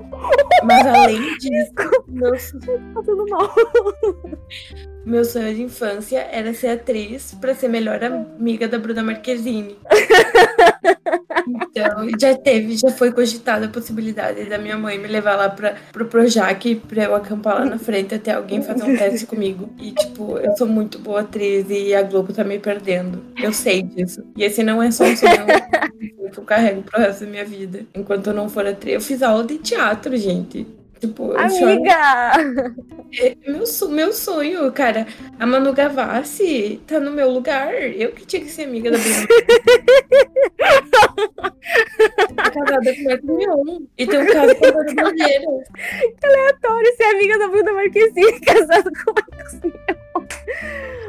Mas 0.62 0.86
além 0.86 1.36
disso, 1.38 1.72
meu, 2.08 2.32
Tá 2.32 3.02
tudo 3.02 3.26
mal. 3.28 3.52
meu 5.04 5.24
sonho 5.24 5.54
de 5.54 5.62
infância 5.62 6.20
era 6.30 6.54
ser 6.54 6.68
atriz 6.68 7.34
pra 7.40 7.54
ser 7.54 7.68
melhor 7.68 8.02
amiga 8.04 8.68
da 8.68 8.78
Bruna 8.78 9.02
Marquezine. 9.02 9.76
Então, 11.54 12.08
já 12.18 12.36
teve, 12.36 12.76
já 12.76 12.90
foi 12.90 13.12
cogitada 13.12 13.66
a 13.66 13.68
possibilidade 13.68 14.44
da 14.46 14.58
minha 14.58 14.76
mãe 14.76 14.98
me 14.98 15.06
levar 15.06 15.36
lá 15.36 15.48
pra, 15.48 15.74
pro 15.92 16.06
Projac 16.06 16.74
pra 16.88 17.04
eu 17.04 17.14
acampar 17.14 17.60
lá 17.60 17.64
na 17.64 17.78
frente 17.78 18.14
até 18.14 18.32
alguém 18.32 18.62
fazer 18.62 18.84
um 18.84 18.96
teste 18.96 19.26
comigo. 19.26 19.68
E, 19.78 19.92
tipo, 19.92 20.38
eu 20.38 20.56
sou 20.56 20.66
muito 20.66 20.98
boa 20.98 21.20
atriz 21.20 21.66
e 21.70 21.94
a 21.94 22.02
Globo 22.02 22.32
tá 22.32 22.44
me 22.44 22.58
perdendo. 22.58 23.24
Eu 23.40 23.52
sei 23.52 23.82
disso. 23.82 24.24
E 24.36 24.42
esse 24.42 24.62
não 24.62 24.82
é 24.82 24.90
só 24.90 25.04
um 25.04 25.16
sonho 25.16 25.46
que 26.32 26.38
eu 26.38 26.44
carrego 26.44 26.82
pro 26.82 27.00
resto 27.00 27.24
da 27.24 27.30
minha 27.30 27.44
vida. 27.44 27.86
Enquanto 27.94 28.28
eu 28.28 28.34
não 28.34 28.48
for 28.48 28.66
atriz. 28.66 28.94
Eu 28.94 29.00
fiz 29.00 29.22
aula 29.22 29.44
de 29.44 29.58
teatro, 29.58 30.16
gente. 30.16 30.66
Tipo, 31.00 31.36
Amiga! 31.36 32.32
é 33.18 33.36
meu, 33.46 33.64
meu 33.90 34.12
sonho, 34.12 34.72
cara. 34.72 35.06
A 35.38 35.46
Manu 35.46 35.72
Gavassi 35.72 36.80
tá 36.86 36.98
no 37.00 37.10
meu 37.10 37.30
lugar. 37.30 37.74
Eu 37.74 38.12
que 38.12 38.26
tinha 38.26 38.42
que 38.42 38.50
ser 38.50 38.64
amiga 38.64 38.90
da 38.90 38.98
Bruna. 38.98 39.26
Casada 42.52 42.94
com 42.94 43.00
o 43.00 43.04
Marco 43.04 43.26
Mion. 43.26 43.80
E 43.98 44.06
tem 44.06 44.20
um 44.20 44.26
caso 44.26 44.54
com 44.56 44.66
a 44.66 44.70
Dora 44.70 44.94
Bandeira. 44.94 45.46
Adoro 46.48 46.96
ser 46.96 47.04
amiga 47.04 47.38
da 47.38 47.48
Bruna 47.48 47.72
Marquezine, 47.72 48.40
casada 48.44 48.90
com 49.04 49.10
o 49.10 49.14
Marcos 49.14 49.60
Mion. 49.62 50.04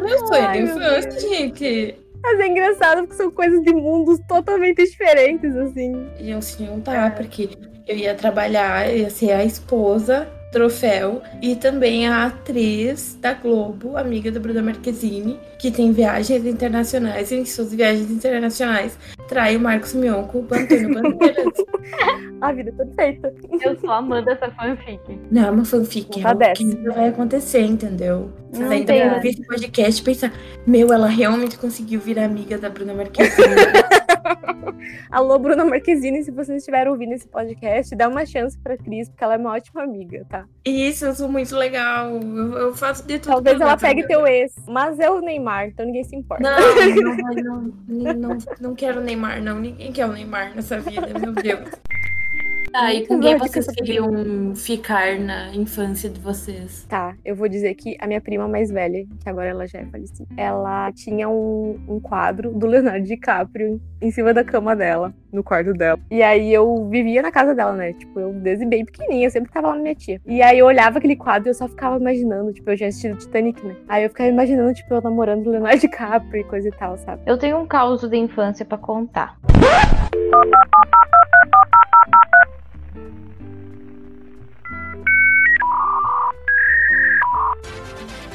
Meu 0.02 0.20
sonho 0.28 0.46
Ai, 0.46 0.58
de 0.58 0.64
meu 0.64 0.78
infância, 0.78 1.20
gente. 1.20 1.96
Mas 2.22 2.40
é 2.40 2.48
engraçado 2.48 3.02
porque 3.02 3.16
são 3.16 3.30
coisas 3.30 3.62
de 3.62 3.72
mundos 3.72 4.20
totalmente 4.28 4.84
diferentes, 4.84 5.56
assim. 5.56 6.10
E 6.20 6.32
eu 6.32 6.42
se 6.42 6.64
não 6.64 6.82
tá, 6.82 7.12
porque 7.12 7.50
eu 7.88 7.96
ia 7.96 8.16
trabalhar, 8.16 8.90
eu 8.90 8.98
ia 8.98 9.10
ser 9.10 9.32
a 9.32 9.44
esposa, 9.44 10.28
troféu, 10.52 11.22
e 11.42 11.56
também 11.56 12.08
a 12.08 12.28
atriz 12.28 13.18
da 13.20 13.34
Globo, 13.34 13.98
amiga 13.98 14.32
da 14.32 14.40
Bruna 14.40 14.62
Marquezine, 14.62 15.40
que 15.60 15.70
tem 15.70 15.92
viagens 15.92 16.46
internacionais, 16.46 17.30
e 17.32 17.36
em 17.36 17.46
suas 17.46 17.74
viagens 17.74 18.10
internacionais 18.10 18.98
trai 19.28 19.56
o 19.56 19.60
Marcos 19.60 19.94
Mion 19.94 20.24
com 20.24 20.40
o 20.40 20.42
Antônio 20.44 20.94
Bandeiras. 20.94 21.46
A 22.42 22.52
vida 22.52 22.70
é 22.70 22.86
perfeita. 22.86 23.34
Eu 23.64 23.80
sou 23.80 23.92
amando 23.92 24.30
essa 24.30 24.52
fanfic. 24.52 25.00
Não, 25.32 25.48
é 25.48 25.52
uma 25.52 25.66
fanfic, 25.66 26.20
é 26.20 26.24
Tá 26.24 26.30
algo 26.30 26.54
que 26.54 26.90
vai 26.90 27.08
acontecer, 27.08 27.62
entendeu? 27.62 28.32
Vocês 28.52 28.66
Não 28.66 28.72
ainda 28.72 28.86
tem. 28.94 29.06
vão 29.06 29.16
ouvir 29.16 29.30
esse 29.30 29.48
podcast 29.48 30.02
e 30.02 30.06
pensar, 30.06 30.34
meu, 30.68 30.92
ela 30.94 31.08
realmente 31.08 31.58
conseguiu 31.58 32.00
virar 32.00 32.26
amiga 32.26 32.58
da 32.58 32.70
Bruna 32.70 32.94
Marquezine. 32.94 33.46
Alô, 35.10 35.40
Bruna 35.40 35.66
Marquezine, 35.66 36.24
se 36.24 36.32
vocês 36.32 36.60
estiverem 36.60 36.92
ouvindo 36.92 37.14
esse 37.14 37.28
podcast, 37.28 37.96
dá 37.96 38.08
uma 38.08 38.26
chance 38.26 38.58
pra 38.58 38.78
Cris, 38.78 39.10
porque 39.10 39.24
ela 39.24 39.36
é 39.36 39.38
uma 39.38 39.54
ótima 39.54 39.84
amiga, 39.84 40.26
tá? 40.30 40.46
Isso, 40.64 41.06
eu 41.06 41.14
sou 41.16 41.30
muito 41.30 41.56
legal. 41.56 42.12
Eu, 42.12 42.58
eu 42.58 42.74
faço 42.76 43.06
de 43.06 43.20
tudo. 43.20 43.34
Talvez 43.34 43.60
ela 43.60 43.78
pegue 43.78 44.06
teu 44.08 44.26
ex. 44.28 44.54
Mas 44.68 45.00
é 45.00 45.10
o 45.10 45.22
Neymar, 45.22 45.68
então 45.68 45.86
ninguém 45.86 46.04
se 46.04 46.16
importa. 46.16 46.44
Não, 46.44 46.96
não, 46.96 47.18
vai, 47.24 47.36
não, 47.36 47.74
não, 47.88 48.14
não, 48.14 48.38
não 48.60 48.76
quero 48.76 49.00
o 49.00 49.04
Neymar, 49.16 49.42
não. 49.42 49.60
Ninguém 49.60 49.92
quer 49.92 50.06
o 50.06 50.12
Neymar 50.12 50.54
nessa 50.54 50.80
vida, 50.80 51.08
meu 51.18 51.32
Deus. 51.32 51.70
Ah, 52.78 52.94
e 52.94 53.08
com 53.08 53.22
quem 53.22 53.38
vocês 53.38 53.68
queriam 53.68 54.54
ficar 54.54 55.18
na 55.18 55.56
infância 55.56 56.10
de 56.10 56.20
vocês? 56.20 56.86
Tá, 56.90 57.16
eu 57.24 57.34
vou 57.34 57.48
dizer 57.48 57.74
que 57.76 57.96
a 58.02 58.06
minha 58.06 58.20
prima 58.20 58.50
mais 58.50 58.70
velha, 58.70 59.06
que 59.24 59.30
agora 59.30 59.48
ela 59.48 59.66
já 59.66 59.80
é 59.80 59.86
falecida, 59.86 60.28
ela 60.36 60.92
tinha 60.92 61.30
um, 61.30 61.80
um 61.88 62.02
quadro 62.02 62.52
do 62.54 62.68
Leonardo 62.68 63.06
DiCaprio 63.06 63.82
em 64.02 64.12
cima 64.12 64.34
da 64.34 64.44
cama 64.44 64.76
dela, 64.76 65.14
no 65.36 65.44
quarto 65.44 65.74
dela. 65.74 66.00
E 66.10 66.24
aí 66.24 66.54
eu 66.54 66.88
vivia 66.90 67.22
na 67.22 67.32
casa 67.32 67.54
dela, 67.54 67.74
né? 67.74 67.94
Tipo, 67.94 68.20
eu 68.20 68.34
desde 68.34 68.66
bem 68.66 68.86
pequenininha, 68.86 69.28
eu 69.28 69.32
sempre 69.32 69.52
tava 69.52 69.68
lá 69.68 69.76
na 69.76 69.82
minha 69.82 69.96
tia. 69.96 70.20
E 70.26 70.42
aí 70.42 70.60
eu 70.60 70.66
olhava 70.66 70.98
aquele 70.98 71.16
quadro 71.16 71.50
e 71.50 71.52
eu 71.52 71.54
só 71.54 71.68
ficava 71.68 71.98
imaginando, 71.98 72.54
tipo, 72.54 72.70
eu 72.72 72.78
já 72.78 72.88
assisti 72.88 73.10
o 73.10 73.16
Titanic, 73.16 73.64
né? 73.66 73.76
Aí 73.88 74.04
eu 74.04 74.10
ficava 74.10 74.30
imaginando, 74.30 74.74
tipo, 74.74 74.94
eu 74.94 75.02
namorando 75.02 75.48
o 75.48 75.52
Leonardo 75.52 75.80
DiCaprio 75.80 76.42
e 76.42 76.44
coisa 76.46 76.68
e 76.68 76.72
tal, 76.72 76.98
sabe? 76.98 77.22
Eu 77.26 77.38
tenho 77.38 77.58
um 77.58 77.68
caos 77.68 78.02
de 78.02 78.18
infância 78.18 78.66
pra 78.66 78.78
contar. 78.78 79.38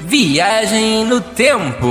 Viagem 0.02 1.04
no 1.04 1.21
tempo. 1.21 1.87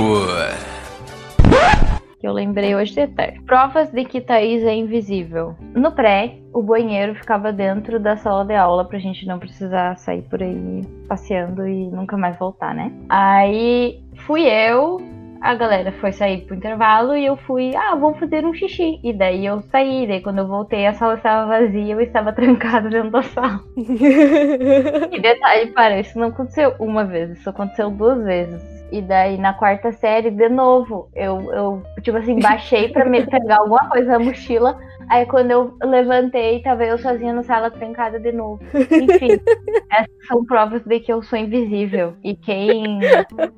Eu 2.30 2.34
lembrei 2.34 2.74
hoje 2.74 2.94
de 2.94 3.06
tarde. 3.08 3.40
Provas 3.42 3.90
de 3.90 4.04
que 4.04 4.20
Thaís 4.20 4.62
é 4.62 4.74
invisível. 4.74 5.56
No 5.74 5.92
pré, 5.92 6.36
o 6.52 6.62
banheiro 6.62 7.14
ficava 7.14 7.52
dentro 7.52 7.98
da 7.98 8.16
sala 8.16 8.44
de 8.44 8.54
aula 8.54 8.84
pra 8.84 8.98
gente 8.98 9.26
não 9.26 9.38
precisar 9.38 9.96
sair 9.96 10.22
por 10.22 10.42
aí 10.42 10.82
passeando 11.08 11.66
e 11.66 11.88
nunca 11.90 12.16
mais 12.16 12.38
voltar, 12.38 12.74
né? 12.74 12.92
Aí 13.08 14.00
fui 14.26 14.42
eu, 14.42 14.98
a 15.40 15.54
galera 15.54 15.90
foi 15.92 16.12
sair 16.12 16.42
pro 16.42 16.54
intervalo 16.54 17.16
e 17.16 17.26
eu 17.26 17.36
fui, 17.36 17.74
ah, 17.74 17.96
vou 17.96 18.14
fazer 18.14 18.44
um 18.44 18.54
xixi. 18.54 19.00
E 19.02 19.12
daí 19.12 19.46
eu 19.46 19.60
saí, 19.62 20.06
daí 20.06 20.20
quando 20.20 20.38
eu 20.38 20.46
voltei 20.46 20.86
a 20.86 20.92
sala 20.92 21.14
estava 21.14 21.46
vazia, 21.48 21.94
eu 21.94 22.00
estava 22.00 22.32
trancada 22.34 22.88
dentro 22.88 23.10
da 23.10 23.22
sala. 23.22 23.60
E 25.10 25.20
detalhe, 25.20 25.72
para, 25.72 25.98
isso 25.98 26.18
não 26.18 26.28
aconteceu 26.28 26.74
uma 26.78 27.04
vez, 27.04 27.30
isso 27.32 27.50
aconteceu 27.50 27.90
duas 27.90 28.22
vezes. 28.22 28.79
E 28.92 29.00
daí 29.00 29.38
na 29.38 29.54
quarta 29.54 29.92
série, 29.92 30.30
de 30.30 30.48
novo, 30.48 31.08
eu, 31.14 31.52
eu 31.52 31.82
tipo 32.02 32.18
assim, 32.18 32.40
baixei 32.40 32.88
pra 32.88 33.04
me 33.04 33.24
pegar 33.26 33.58
alguma 33.58 33.88
coisa 33.88 34.12
na 34.12 34.18
mochila. 34.18 34.78
Aí 35.10 35.26
quando 35.26 35.50
eu 35.50 35.76
levantei, 35.82 36.62
tava 36.62 36.84
eu 36.84 36.96
sozinha 36.96 37.32
na 37.32 37.42
sala 37.42 37.68
trancada 37.68 38.20
de 38.20 38.30
novo. 38.30 38.62
Enfim, 38.72 39.40
essas 39.90 40.26
são 40.28 40.44
provas 40.44 40.84
de 40.84 41.00
que 41.00 41.12
eu 41.12 41.20
sou 41.20 41.36
invisível. 41.36 42.14
E 42.22 42.36
quem 42.36 43.00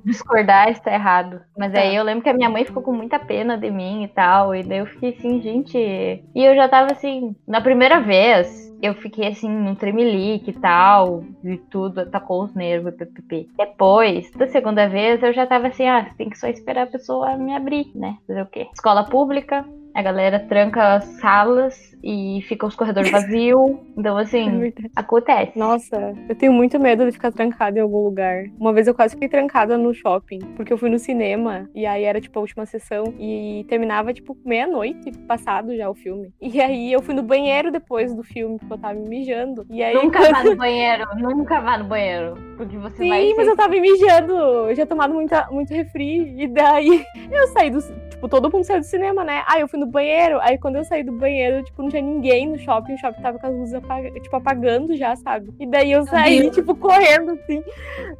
discordar 0.03 0.71
está 0.71 0.95
errado. 0.95 1.43
Mas 1.57 1.75
aí 1.75 1.95
eu 1.95 2.05
lembro 2.05 2.25
que 2.25 2.31
a 2.31 2.35
minha 2.35 2.49
mãe 2.49 2.65
ficou 2.65 2.83
com 2.83 2.95
muita 2.95 3.19
pena 3.19 3.59
de 3.59 3.71
mim 3.71 4.03
e 4.03 4.09
tal. 4.09 4.55
E 4.55 4.63
daí 4.63 4.79
eu 4.79 4.87
fiquei 4.87 5.11
assim, 5.11 5.43
gente. 5.43 5.77
E 5.77 6.25
eu 6.35 6.55
já 6.55 6.67
tava 6.71 6.93
assim, 6.93 7.37
na 7.47 7.61
primeira 7.61 8.01
vez, 8.01 8.73
eu 8.81 8.95
fiquei 8.95 9.29
assim, 9.29 9.49
num 9.51 9.75
tremelique 9.75 10.53
e 10.53 10.55
tal, 10.55 11.23
e 11.45 11.59
tudo, 11.59 12.01
atacou 12.01 12.45
os 12.45 12.55
nervos, 12.55 12.95
ppp. 12.95 13.49
Depois, 13.59 14.31
da 14.33 14.49
segunda 14.49 14.89
vez, 14.89 15.23
eu 15.23 15.35
já 15.35 15.47
tava 15.47 15.69
assim, 15.69 15.87
ah, 15.87 16.11
tem 16.17 16.31
que 16.31 16.39
só 16.39 16.49
esperar 16.49 16.85
a 16.85 16.91
pessoa 16.91 17.37
me 17.37 17.55
abrir, 17.55 17.93
né? 17.95 18.17
Fazer 18.27 18.43
o 18.43 18.47
quê? 18.47 18.69
Escola 18.73 19.05
pública, 19.05 19.65
a 19.95 20.03
galera 20.03 20.39
tranca 20.41 20.95
as 20.97 21.05
salas 21.21 21.93
e 22.03 22.41
fica 22.49 22.67
os 22.67 22.75
corredores 22.75 23.11
vazios. 23.13 23.77
Então, 23.97 24.19
É 24.19 24.23
assim, 24.23 24.59
verdade. 24.59 24.91
acontece. 24.97 25.59
Nossa, 25.59 26.15
eu 26.29 26.35
tenho 26.35 26.53
muito 26.53 26.79
medo 26.81 27.05
de 27.07 27.13
ficar 27.13 27.31
trancada 27.33 27.79
em 27.79 27.83
algum 27.83 28.03
lugar. 28.05 28.45
Uma 28.59 28.73
vez 28.73 28.87
eu 28.89 28.95
quase 28.95 29.15
fiquei 29.15 29.29
trancada 29.29 29.77
no 29.79 29.95
shopping, 29.95 30.41
porque 30.57 30.73
eu 30.73 30.79
fui 30.79 30.91
no 30.91 30.99
cinema 30.99 31.69
e 31.75 31.87
aí 31.87 32.05
era 32.05 32.21
tipo 32.21 32.39
a 32.39 32.43
última 32.43 32.67
sessão 32.67 33.15
e 33.19 33.65
terminava 33.69 34.13
tipo 34.13 34.37
meia-noite, 34.45 35.13
passado 35.29 35.77
já 35.77 35.89
o 35.89 35.95
filme. 35.95 36.33
E 36.41 36.61
aí 36.61 36.93
eu 36.93 37.03
fui 37.03 37.15
no 37.15 37.23
banheiro 37.23 37.71
depois 37.71 38.15
do 38.15 38.23
filme, 38.23 38.59
porque 38.59 38.73
eu 38.73 38.79
tava 38.79 38.95
me 38.95 39.09
mijando. 39.09 39.65
E 39.71 39.83
aí 39.83 39.95
Nunca 39.95 40.21
vá 40.31 40.43
no 40.43 40.57
banheiro, 40.57 41.05
nunca 41.19 41.61
vá 41.61 41.79
no 41.79 41.85
banheiro. 41.85 42.35
Porque 42.57 42.77
você 42.79 43.09
vai. 43.09 43.23
Sim, 43.23 43.35
mas 43.37 43.47
eu 43.49 43.57
tava 43.57 43.69
me 43.69 43.81
mijando. 43.81 44.33
Eu 44.33 44.75
já 44.75 44.87
tomado 44.87 45.15
muita, 45.15 45.49
muito 45.51 45.73
refri. 45.73 46.35
E 46.43 46.47
daí 46.49 47.05
eu 47.31 47.47
saí 47.49 47.71
do. 47.71 47.81
Tipo, 48.11 48.29
todo 48.29 48.51
mundo 48.53 48.65
saiu 48.65 48.81
do 48.81 48.87
cinema, 48.87 49.25
né? 49.25 49.43
Aí 49.49 49.61
eu 49.61 49.69
fui 49.69 49.81
no 49.85 49.91
banheiro. 49.91 50.39
Aí 50.41 50.57
quando 50.59 50.77
eu 50.77 50.85
saí 50.85 51.03
do 51.03 51.13
banheiro, 51.13 51.63
tipo, 51.65 51.83
não 51.83 51.89
tinha 51.91 52.03
ninguém 52.03 52.49
no 52.49 52.59
shopping. 52.59 52.95
O 52.95 52.99
shopping 52.99 53.23
tava 53.23 53.39
com 53.39 53.47
as 53.47 53.55
luzes 53.55 53.75
apaga- 53.75 54.11
tipo, 54.21 54.37
apagando 54.37 54.97
já, 54.97 55.15
sabe? 55.17 55.53
E 55.61 55.67
daí 55.67 55.93
eu 55.93 56.05
saí, 56.07 56.51
tipo, 56.51 56.75
correndo, 56.75 57.33
assim, 57.33 57.63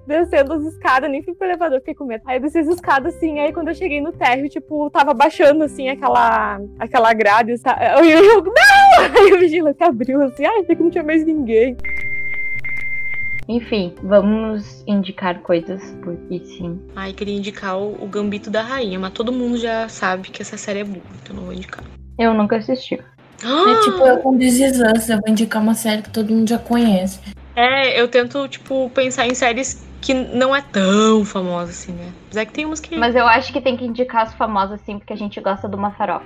descendo 0.07 0.55
as 0.55 0.65
escadas. 0.65 1.11
Nem 1.11 1.23
fui 1.23 1.35
pro 1.35 1.47
elevador, 1.47 1.79
fiquei 1.81 1.95
com 1.95 2.05
medo. 2.05 2.23
Aí 2.27 2.37
eu 2.37 2.41
desci 2.43 2.59
as 2.59 2.69
escadas, 2.69 3.15
assim. 3.15 3.39
Aí 3.39 3.53
quando 3.53 3.69
eu 3.69 3.75
cheguei 3.75 4.01
no 4.01 4.13
térreo, 4.13 4.49
tipo, 4.49 4.91
tava 4.91 5.15
baixando, 5.15 5.65
assim, 5.65 5.89
aquela, 5.89 6.61
aquela 6.79 7.13
grade. 7.15 7.57
sabe? 7.59 7.85
Eu, 7.85 8.05
eu, 8.05 8.25
eu, 8.25 8.43
não! 8.45 8.53
Aí 9.23 9.33
o 9.33 9.39
vigilante 9.39 9.83
abriu, 9.83 10.21
assim. 10.23 10.45
Ai, 10.45 10.61
achei 10.61 10.77
que 10.77 10.83
não 10.83 10.91
tinha 10.91 11.05
mais 11.05 11.25
ninguém. 11.25 11.77
Enfim, 13.53 13.95
vamos 14.03 14.83
indicar 14.87 15.41
coisas, 15.41 15.83
porque 16.03 16.41
sim. 16.43 16.81
Ai, 16.97 17.13
queria 17.13 17.37
indicar 17.37 17.77
o, 17.77 18.03
o 18.03 18.07
Gambito 18.07 18.49
da 18.49 18.63
Rainha, 18.63 18.99
mas 18.99 19.13
todo 19.13 19.31
mundo 19.31 19.59
já 19.59 19.91
sabe 19.91 20.31
que 20.31 20.41
essa 20.41 20.57
série 20.57 20.79
é 20.79 20.85
boa, 20.85 21.05
então 21.23 21.37
não 21.37 21.43
vou 21.45 21.53
indicar. 21.53 21.85
Eu 22.19 22.33
nunca 22.33 22.57
assisti. 22.57 22.95
É 22.95 23.81
tipo 23.85 23.99
eu 24.07 24.17
com 24.21 24.35
Us, 24.37 25.09
eu 25.11 25.21
vou 25.21 25.29
indicar 25.29 25.61
uma 25.61 25.75
série 25.75 26.01
que 26.01 26.09
todo 26.09 26.33
mundo 26.33 26.49
já 26.49 26.59
conhece. 26.59 27.21
É, 27.55 28.01
eu 28.01 28.09
tento, 28.09 28.49
tipo, 28.49 28.89
pensar 28.89 29.27
em 29.27 29.35
séries 29.35 29.87
que 30.01 30.15
não 30.15 30.57
é 30.57 30.63
tão 30.63 31.23
famosa 31.23 31.73
assim, 31.73 31.93
né? 31.93 32.11
Apesar 32.29 32.47
que 32.47 32.53
tem 32.55 32.65
umas 32.65 32.81
que. 32.81 32.97
Mas 32.97 33.15
eu 33.15 33.27
acho 33.29 33.53
que 33.53 33.61
tem 33.61 33.77
que 33.77 33.85
indicar 33.85 34.23
as 34.23 34.33
famosas, 34.33 34.81
sim, 34.87 34.99
porque 34.99 35.13
a 35.13 35.17
gente 35.17 35.39
gosta 35.43 35.69
de 35.69 35.77
uma 35.77 35.91
farofa. 35.91 36.25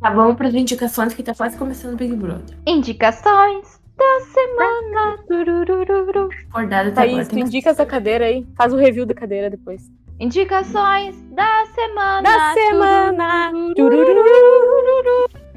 Tá, 0.00 0.10
vamos 0.10 0.36
para 0.36 0.46
as 0.46 0.54
indicações 0.54 1.14
que 1.14 1.22
tá 1.24 1.34
quase 1.34 1.58
começando 1.58 1.94
o 1.94 1.96
Big 1.96 2.14
Brother. 2.14 2.56
Indicações 2.64 3.81
da 4.02 4.20
semana. 4.26 5.18
Tururururu. 5.28 6.28
Acordada 6.50 6.88
até 6.88 7.02
agora. 7.02 7.16
Thaís, 7.16 7.28
tu 7.28 7.38
indica 7.38 7.70
essa 7.70 7.86
cadeira 7.86 8.26
aí. 8.26 8.46
Faz 8.56 8.72
o 8.72 8.76
review 8.76 9.06
da 9.06 9.14
cadeira 9.14 9.48
depois. 9.48 9.90
Indicações 10.18 11.20
da 11.30 11.64
semana. 11.74 12.22
Da 12.22 12.52
semana. 12.54 13.52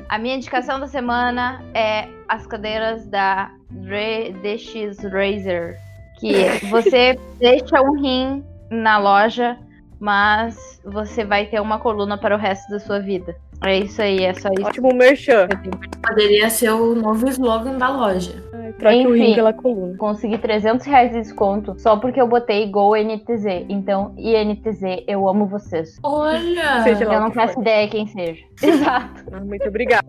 A 0.09 0.17
minha 0.19 0.35
indicação 0.35 0.79
da 0.79 0.87
semana 0.87 1.63
é 1.73 2.07
as 2.27 2.45
cadeiras 2.45 3.07
da 3.07 3.51
DX 3.71 5.03
Razer. 5.11 5.77
Que 6.19 6.45
você 6.69 7.19
deixa 7.39 7.81
um 7.81 7.99
rim 7.99 8.43
na 8.69 8.97
loja, 8.97 9.57
mas 9.99 10.79
você 10.85 11.25
vai 11.25 11.47
ter 11.47 11.59
uma 11.59 11.79
coluna 11.79 12.17
para 12.17 12.35
o 12.35 12.39
resto 12.39 12.69
da 12.69 12.79
sua 12.79 12.99
vida. 12.99 13.35
É 13.63 13.79
isso 13.79 14.01
aí, 14.01 14.23
é 14.23 14.33
só 14.33 14.49
isso. 14.57 14.67
Ótimo 14.67 14.93
merchan. 14.93 15.47
Poderia 16.05 16.49
ser 16.49 16.71
o 16.71 16.93
novo 16.95 17.27
slogan 17.29 17.77
da 17.77 17.89
loja. 17.89 18.43
Troque 18.79 19.07
o 19.07 19.13
rim 19.13 19.23
Enfim. 19.23 19.35
pela 19.35 19.53
coluna. 19.53 19.95
Consegui 19.97 20.37
300 20.37 20.85
reais 20.85 21.11
de 21.11 21.19
desconto 21.19 21.75
só 21.79 21.95
porque 21.97 22.19
eu 22.19 22.27
botei 22.27 22.69
Go 22.69 22.95
NTZ. 22.95 23.65
Então, 23.69 24.13
INTZ, 24.17 25.03
eu 25.07 25.27
amo 25.29 25.45
vocês. 25.45 25.97
Olha! 26.03 26.81
Seja 26.83 27.05
Eu 27.05 27.21
não 27.21 27.31
faço 27.31 27.53
for. 27.53 27.61
ideia 27.61 27.87
quem 27.87 28.05
seja. 28.07 28.43
Exato. 28.61 29.23
Ah, 29.31 29.39
Muito 29.39 29.67
obrigada. 29.67 30.05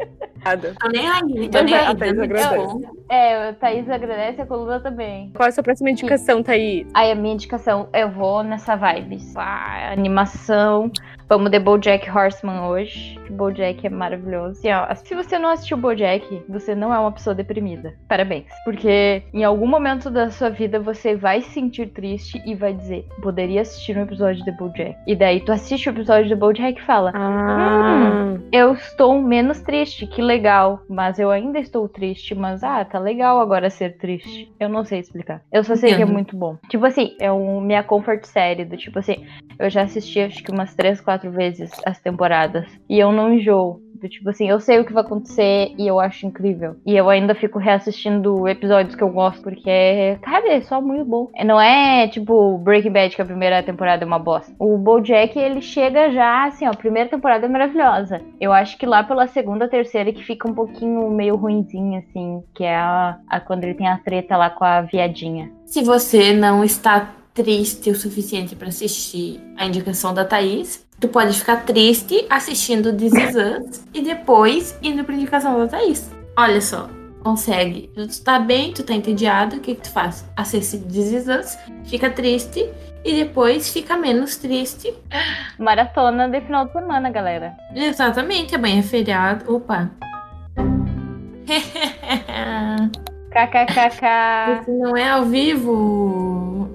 Tô 0.80 0.88
nem 0.88 1.08
aí, 1.08 1.48
tô 1.48 1.62
nem 1.62 1.74
A 1.74 1.88
aí. 1.90 1.96
Thaís 1.96 2.14
dando 2.14 2.22
agradece. 2.22 2.88
É, 3.08 3.50
o 3.50 3.54
Thaís 3.54 3.88
agradece 3.90 4.40
a 4.42 4.46
coluna 4.46 4.80
também. 4.80 5.30
Qual 5.34 5.46
é 5.46 5.48
a 5.48 5.52
sua 5.52 5.62
próxima 5.62 5.90
indicação, 5.90 6.42
Thaís? 6.42 6.86
Aí 6.94 7.12
a 7.12 7.14
minha 7.14 7.34
indicação, 7.34 7.88
eu 7.92 8.10
vou 8.10 8.42
nessa 8.42 8.74
vibe. 8.76 9.18
Ah, 9.36 9.92
animação. 9.92 10.90
Vamos 11.28 11.50
de 11.50 11.58
BoJack 11.58 12.08
Horseman 12.08 12.68
hoje. 12.68 13.18
BoJack 13.30 13.84
é 13.84 13.90
maravilhoso. 13.90 14.62
Ó, 14.64 14.94
se 14.94 15.12
você 15.12 15.36
não 15.36 15.50
assistiu 15.50 15.76
BoJack, 15.76 16.44
você 16.48 16.72
não 16.72 16.94
é 16.94 16.98
uma 17.00 17.10
pessoa 17.10 17.34
deprimida. 17.34 17.94
Parabéns. 18.08 18.46
Porque 18.64 19.24
em 19.34 19.42
algum 19.42 19.66
momento 19.66 20.08
da 20.08 20.30
sua 20.30 20.50
vida 20.50 20.78
você 20.78 21.16
vai 21.16 21.40
se 21.40 21.50
sentir 21.50 21.88
triste 21.88 22.40
e 22.46 22.54
vai 22.54 22.72
dizer, 22.72 23.08
poderia 23.20 23.62
assistir 23.62 23.98
um 23.98 24.02
episódio 24.02 24.44
de 24.44 24.52
BoJack. 24.52 24.96
E 25.04 25.16
daí 25.16 25.40
tu 25.40 25.50
assiste 25.50 25.88
o 25.88 25.90
episódio 25.90 26.28
de 26.28 26.36
BoJack 26.36 26.80
e 26.80 26.84
fala, 26.84 27.10
Ah, 27.12 28.36
eu 28.52 28.74
estou 28.74 29.20
menos 29.20 29.60
triste, 29.60 30.06
que 30.06 30.22
legal. 30.22 30.80
Mas 30.88 31.18
eu 31.18 31.32
ainda 31.32 31.58
estou 31.58 31.88
triste, 31.88 32.36
mas 32.36 32.62
ah, 32.62 32.84
tá 32.84 33.00
legal 33.00 33.40
agora 33.40 33.68
ser 33.68 33.96
triste. 33.98 34.54
Eu 34.60 34.68
não 34.68 34.84
sei 34.84 35.00
explicar. 35.00 35.42
Eu 35.52 35.64
só 35.64 35.74
sei 35.74 35.96
que 35.96 36.02
é 36.02 36.06
muito 36.06 36.36
bom. 36.36 36.56
Tipo 36.68 36.86
assim, 36.86 37.16
é 37.18 37.32
um, 37.32 37.60
minha 37.60 37.82
comfort 37.82 38.24
série 38.24 38.64
do 38.64 38.76
tipo 38.76 39.00
assim, 39.00 39.26
eu 39.58 39.68
já 39.68 39.82
assisti 39.82 40.20
acho 40.20 40.42
que 40.44 40.52
umas 40.52 40.72
três, 40.74 41.00
quatro 41.00 41.15
vezes 41.24 41.70
as 41.84 42.00
temporadas. 42.00 42.66
E 42.88 42.98
eu 42.98 43.12
não 43.12 43.32
enjoo. 43.34 43.80
Do 43.96 44.10
tipo 44.10 44.28
assim, 44.28 44.46
eu 44.46 44.60
sei 44.60 44.78
o 44.78 44.84
que 44.84 44.92
vai 44.92 45.02
acontecer 45.02 45.72
e 45.78 45.86
eu 45.86 45.98
acho 45.98 46.26
incrível. 46.26 46.76
E 46.84 46.94
eu 46.94 47.08
ainda 47.08 47.34
fico 47.34 47.58
reassistindo 47.58 48.46
episódios 48.46 48.94
que 48.94 49.02
eu 49.02 49.08
gosto, 49.08 49.42
porque, 49.42 50.18
cara, 50.20 50.52
é 50.52 50.60
só 50.60 50.82
muito 50.82 51.06
bom. 51.06 51.30
Não 51.46 51.58
é 51.58 52.06
tipo 52.06 52.58
Breaking 52.58 52.90
Bad, 52.92 53.16
que 53.16 53.22
a 53.22 53.24
primeira 53.24 53.62
temporada 53.62 54.04
é 54.04 54.06
uma 54.06 54.18
bosta. 54.18 54.52
O 54.58 54.76
Bojack, 54.76 55.38
ele 55.38 55.62
chega 55.62 56.10
já, 56.10 56.44
assim, 56.44 56.66
ó, 56.66 56.72
a 56.72 56.76
primeira 56.76 57.08
temporada 57.08 57.46
é 57.46 57.48
maravilhosa. 57.48 58.20
Eu 58.38 58.52
acho 58.52 58.76
que 58.76 58.84
lá 58.84 59.02
pela 59.02 59.26
segunda, 59.28 59.66
terceira, 59.66 60.12
que 60.12 60.22
fica 60.22 60.46
um 60.46 60.52
pouquinho 60.54 61.08
meio 61.10 61.34
ruinzinho, 61.34 61.98
assim, 61.98 62.42
que 62.54 62.64
é 62.64 62.76
a, 62.76 63.16
a- 63.26 63.40
quando 63.40 63.64
ele 63.64 63.74
tem 63.74 63.88
a 63.88 63.96
treta 63.96 64.36
lá 64.36 64.50
com 64.50 64.64
a 64.64 64.82
viadinha. 64.82 65.50
Se 65.64 65.82
você 65.82 66.34
não 66.34 66.62
está 66.62 67.12
triste 67.32 67.90
o 67.90 67.94
suficiente 67.94 68.54
para 68.56 68.68
assistir 68.68 69.40
a 69.56 69.66
indicação 69.66 70.14
da 70.14 70.24
Thaís, 70.24 70.85
tu 71.00 71.08
pode 71.08 71.38
ficar 71.38 71.64
triste 71.64 72.26
assistindo 72.30 72.92
This 72.92 73.12
Is 73.12 73.34
Us 73.34 73.84
e 73.92 74.02
depois 74.02 74.78
indo 74.82 75.04
pra 75.04 75.14
indicação 75.14 75.58
da 75.58 75.66
Thaís. 75.66 76.10
Olha 76.36 76.60
só, 76.60 76.88
consegue. 77.22 77.90
Tu 77.94 78.22
tá 78.22 78.38
bem, 78.38 78.72
tu 78.72 78.82
tá 78.82 78.94
entediado, 78.94 79.56
o 79.56 79.60
que 79.60 79.74
que 79.74 79.82
tu 79.82 79.90
faz? 79.90 80.24
Assiste 80.36 80.78
This 80.78 81.12
Is 81.12 81.26
Us, 81.28 81.58
fica 81.84 82.10
triste 82.10 82.70
e 83.04 83.14
depois 83.14 83.72
fica 83.72 83.96
menos 83.96 84.36
triste. 84.36 84.92
Maratona 85.58 86.28
de 86.28 86.40
final 86.40 86.66
de 86.66 86.72
semana, 86.72 87.10
galera. 87.10 87.56
Exatamente, 87.74 88.54
amanhã 88.54 88.80
é 88.80 88.82
feriado. 88.82 89.54
Opa. 89.54 89.90
KKKK. 93.30 94.06
Esse 94.60 94.70
não 94.70 94.96
é 94.96 95.08
ao 95.08 95.24
vivo. 95.24 96.65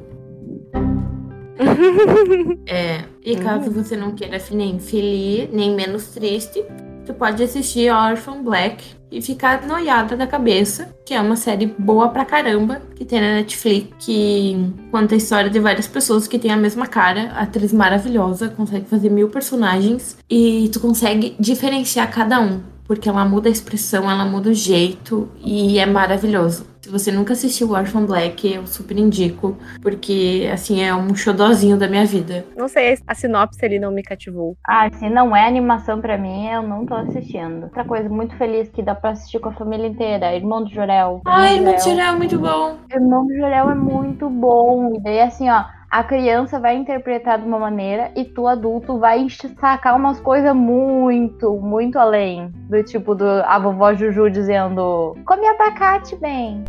É, 2.67 3.04
e 3.24 3.36
caso 3.36 3.71
você 3.71 3.95
não 3.95 4.12
queira 4.13 4.41
nem 4.52 4.80
feliz, 4.80 5.50
nem 5.52 5.76
menos 5.76 6.08
triste, 6.08 6.63
tu 7.06 7.13
pode 7.13 7.43
assistir 7.43 7.91
Orphan 7.91 8.41
Black 8.43 8.84
e 9.12 9.21
ficar 9.21 9.67
noiada 9.67 10.15
da 10.15 10.26
cabeça, 10.26 10.95
que 11.06 11.13
é 11.13 11.19
uma 11.19 11.36
série 11.36 11.65
boa 11.65 12.08
pra 12.10 12.24
caramba, 12.24 12.82
que 12.95 13.04
tem 13.04 13.19
na 13.19 13.36
Netflix, 13.36 13.89
que 14.00 14.74
conta 14.89 15.15
a 15.15 15.17
história 15.17 15.50
de 15.50 15.60
várias 15.60 15.86
pessoas 15.86 16.28
que 16.28 16.39
têm 16.39 16.52
a 16.52 16.58
mesma 16.58 16.88
cara, 16.88 17.32
atriz 17.32 17.74
maravilhosa, 17.74 18.47
consegue 18.47 18.86
fazer 18.86 19.10
mil 19.10 19.28
personagens, 19.28 20.17
e 20.30 20.69
tu 20.71 20.80
consegue 20.80 21.36
diferenciar 21.38 22.10
cada 22.10 22.39
um, 22.39 22.62
porque 22.91 23.08
ela 23.08 23.23
muda 23.23 23.47
a 23.47 23.51
expressão, 23.54 24.12
ela 24.12 24.25
muda 24.25 24.49
o 24.49 24.54
jeito, 24.54 25.32
e 25.41 25.80
é 25.80 25.86
maravilhoso. 25.86 26.67
Se 26.82 26.89
você 26.89 27.10
nunca 27.10 27.32
assistiu 27.32 27.71
Orphan 27.71 28.06
Black, 28.06 28.54
eu 28.54 28.67
super 28.67 28.97
indico, 28.97 29.56
porque, 29.82 30.49
assim, 30.51 30.82
é 30.82 30.93
um 30.93 31.15
xodozinho 31.15 31.77
da 31.77 31.88
minha 31.88 32.06
vida. 32.06 32.43
não 32.58 32.67
sei, 32.67 32.97
a 33.08 33.15
sinopse 33.15 33.63
ali 33.63 33.80
não 33.80 33.91
me 33.91 34.04
cativou. 34.04 34.58
Ah, 34.67 34.89
se 34.91 35.10
não 35.10 35.34
é 35.34 35.47
animação 35.47 36.01
pra 36.01 36.17
mim, 36.17 36.49
eu 36.49 36.63
não 36.63 36.86
tô 36.86 36.95
assistindo. 36.95 37.63
Outra 37.63 37.86
coisa 37.86 38.10
muito 38.10 38.36
feliz 38.36 38.67
que 38.67 38.82
dá 38.82 38.93
pra 38.93 39.12
assistir 39.12 39.39
com 39.39 39.47
a 39.47 39.54
família 39.54 39.88
inteira. 39.88 40.36
Irmão 40.36 40.65
do 40.65 40.69
Jorel. 40.69 41.21
Ai, 41.25 41.60
Irmão 41.60 41.73
do 41.73 41.82
Jorel. 41.82 42.06
é 42.08 42.15
muito 42.17 42.39
bom. 42.39 42.77
Irmão 42.91 43.25
do 43.25 43.34
Jorel 43.38 43.69
é 43.69 43.75
muito 43.75 44.30
bom. 44.30 44.95
E 44.95 44.99
daí, 44.99 45.21
assim, 45.21 45.49
ó, 45.49 45.63
a 45.91 46.06
criança 46.06 46.58
vai 46.58 46.77
interpretar 46.77 47.38
de 47.38 47.45
uma 47.45 47.60
maneira 47.60 48.12
e 48.15 48.23
tu, 48.23 48.47
adulto, 48.47 48.97
vai 48.97 49.27
sacar 49.60 49.97
umas 49.97 50.21
coisas 50.21 50.56
muito, 50.56 51.58
muito 51.58 51.99
além. 51.99 52.49
Do 52.69 52.82
tipo 52.82 53.13
do 53.13 53.25
a 53.25 53.60
vovó 53.60 53.93
Juju 53.93 54.30
dizendo: 54.30 55.17
Come 55.25 55.45
abacate, 55.45 56.15
bem. 56.15 56.63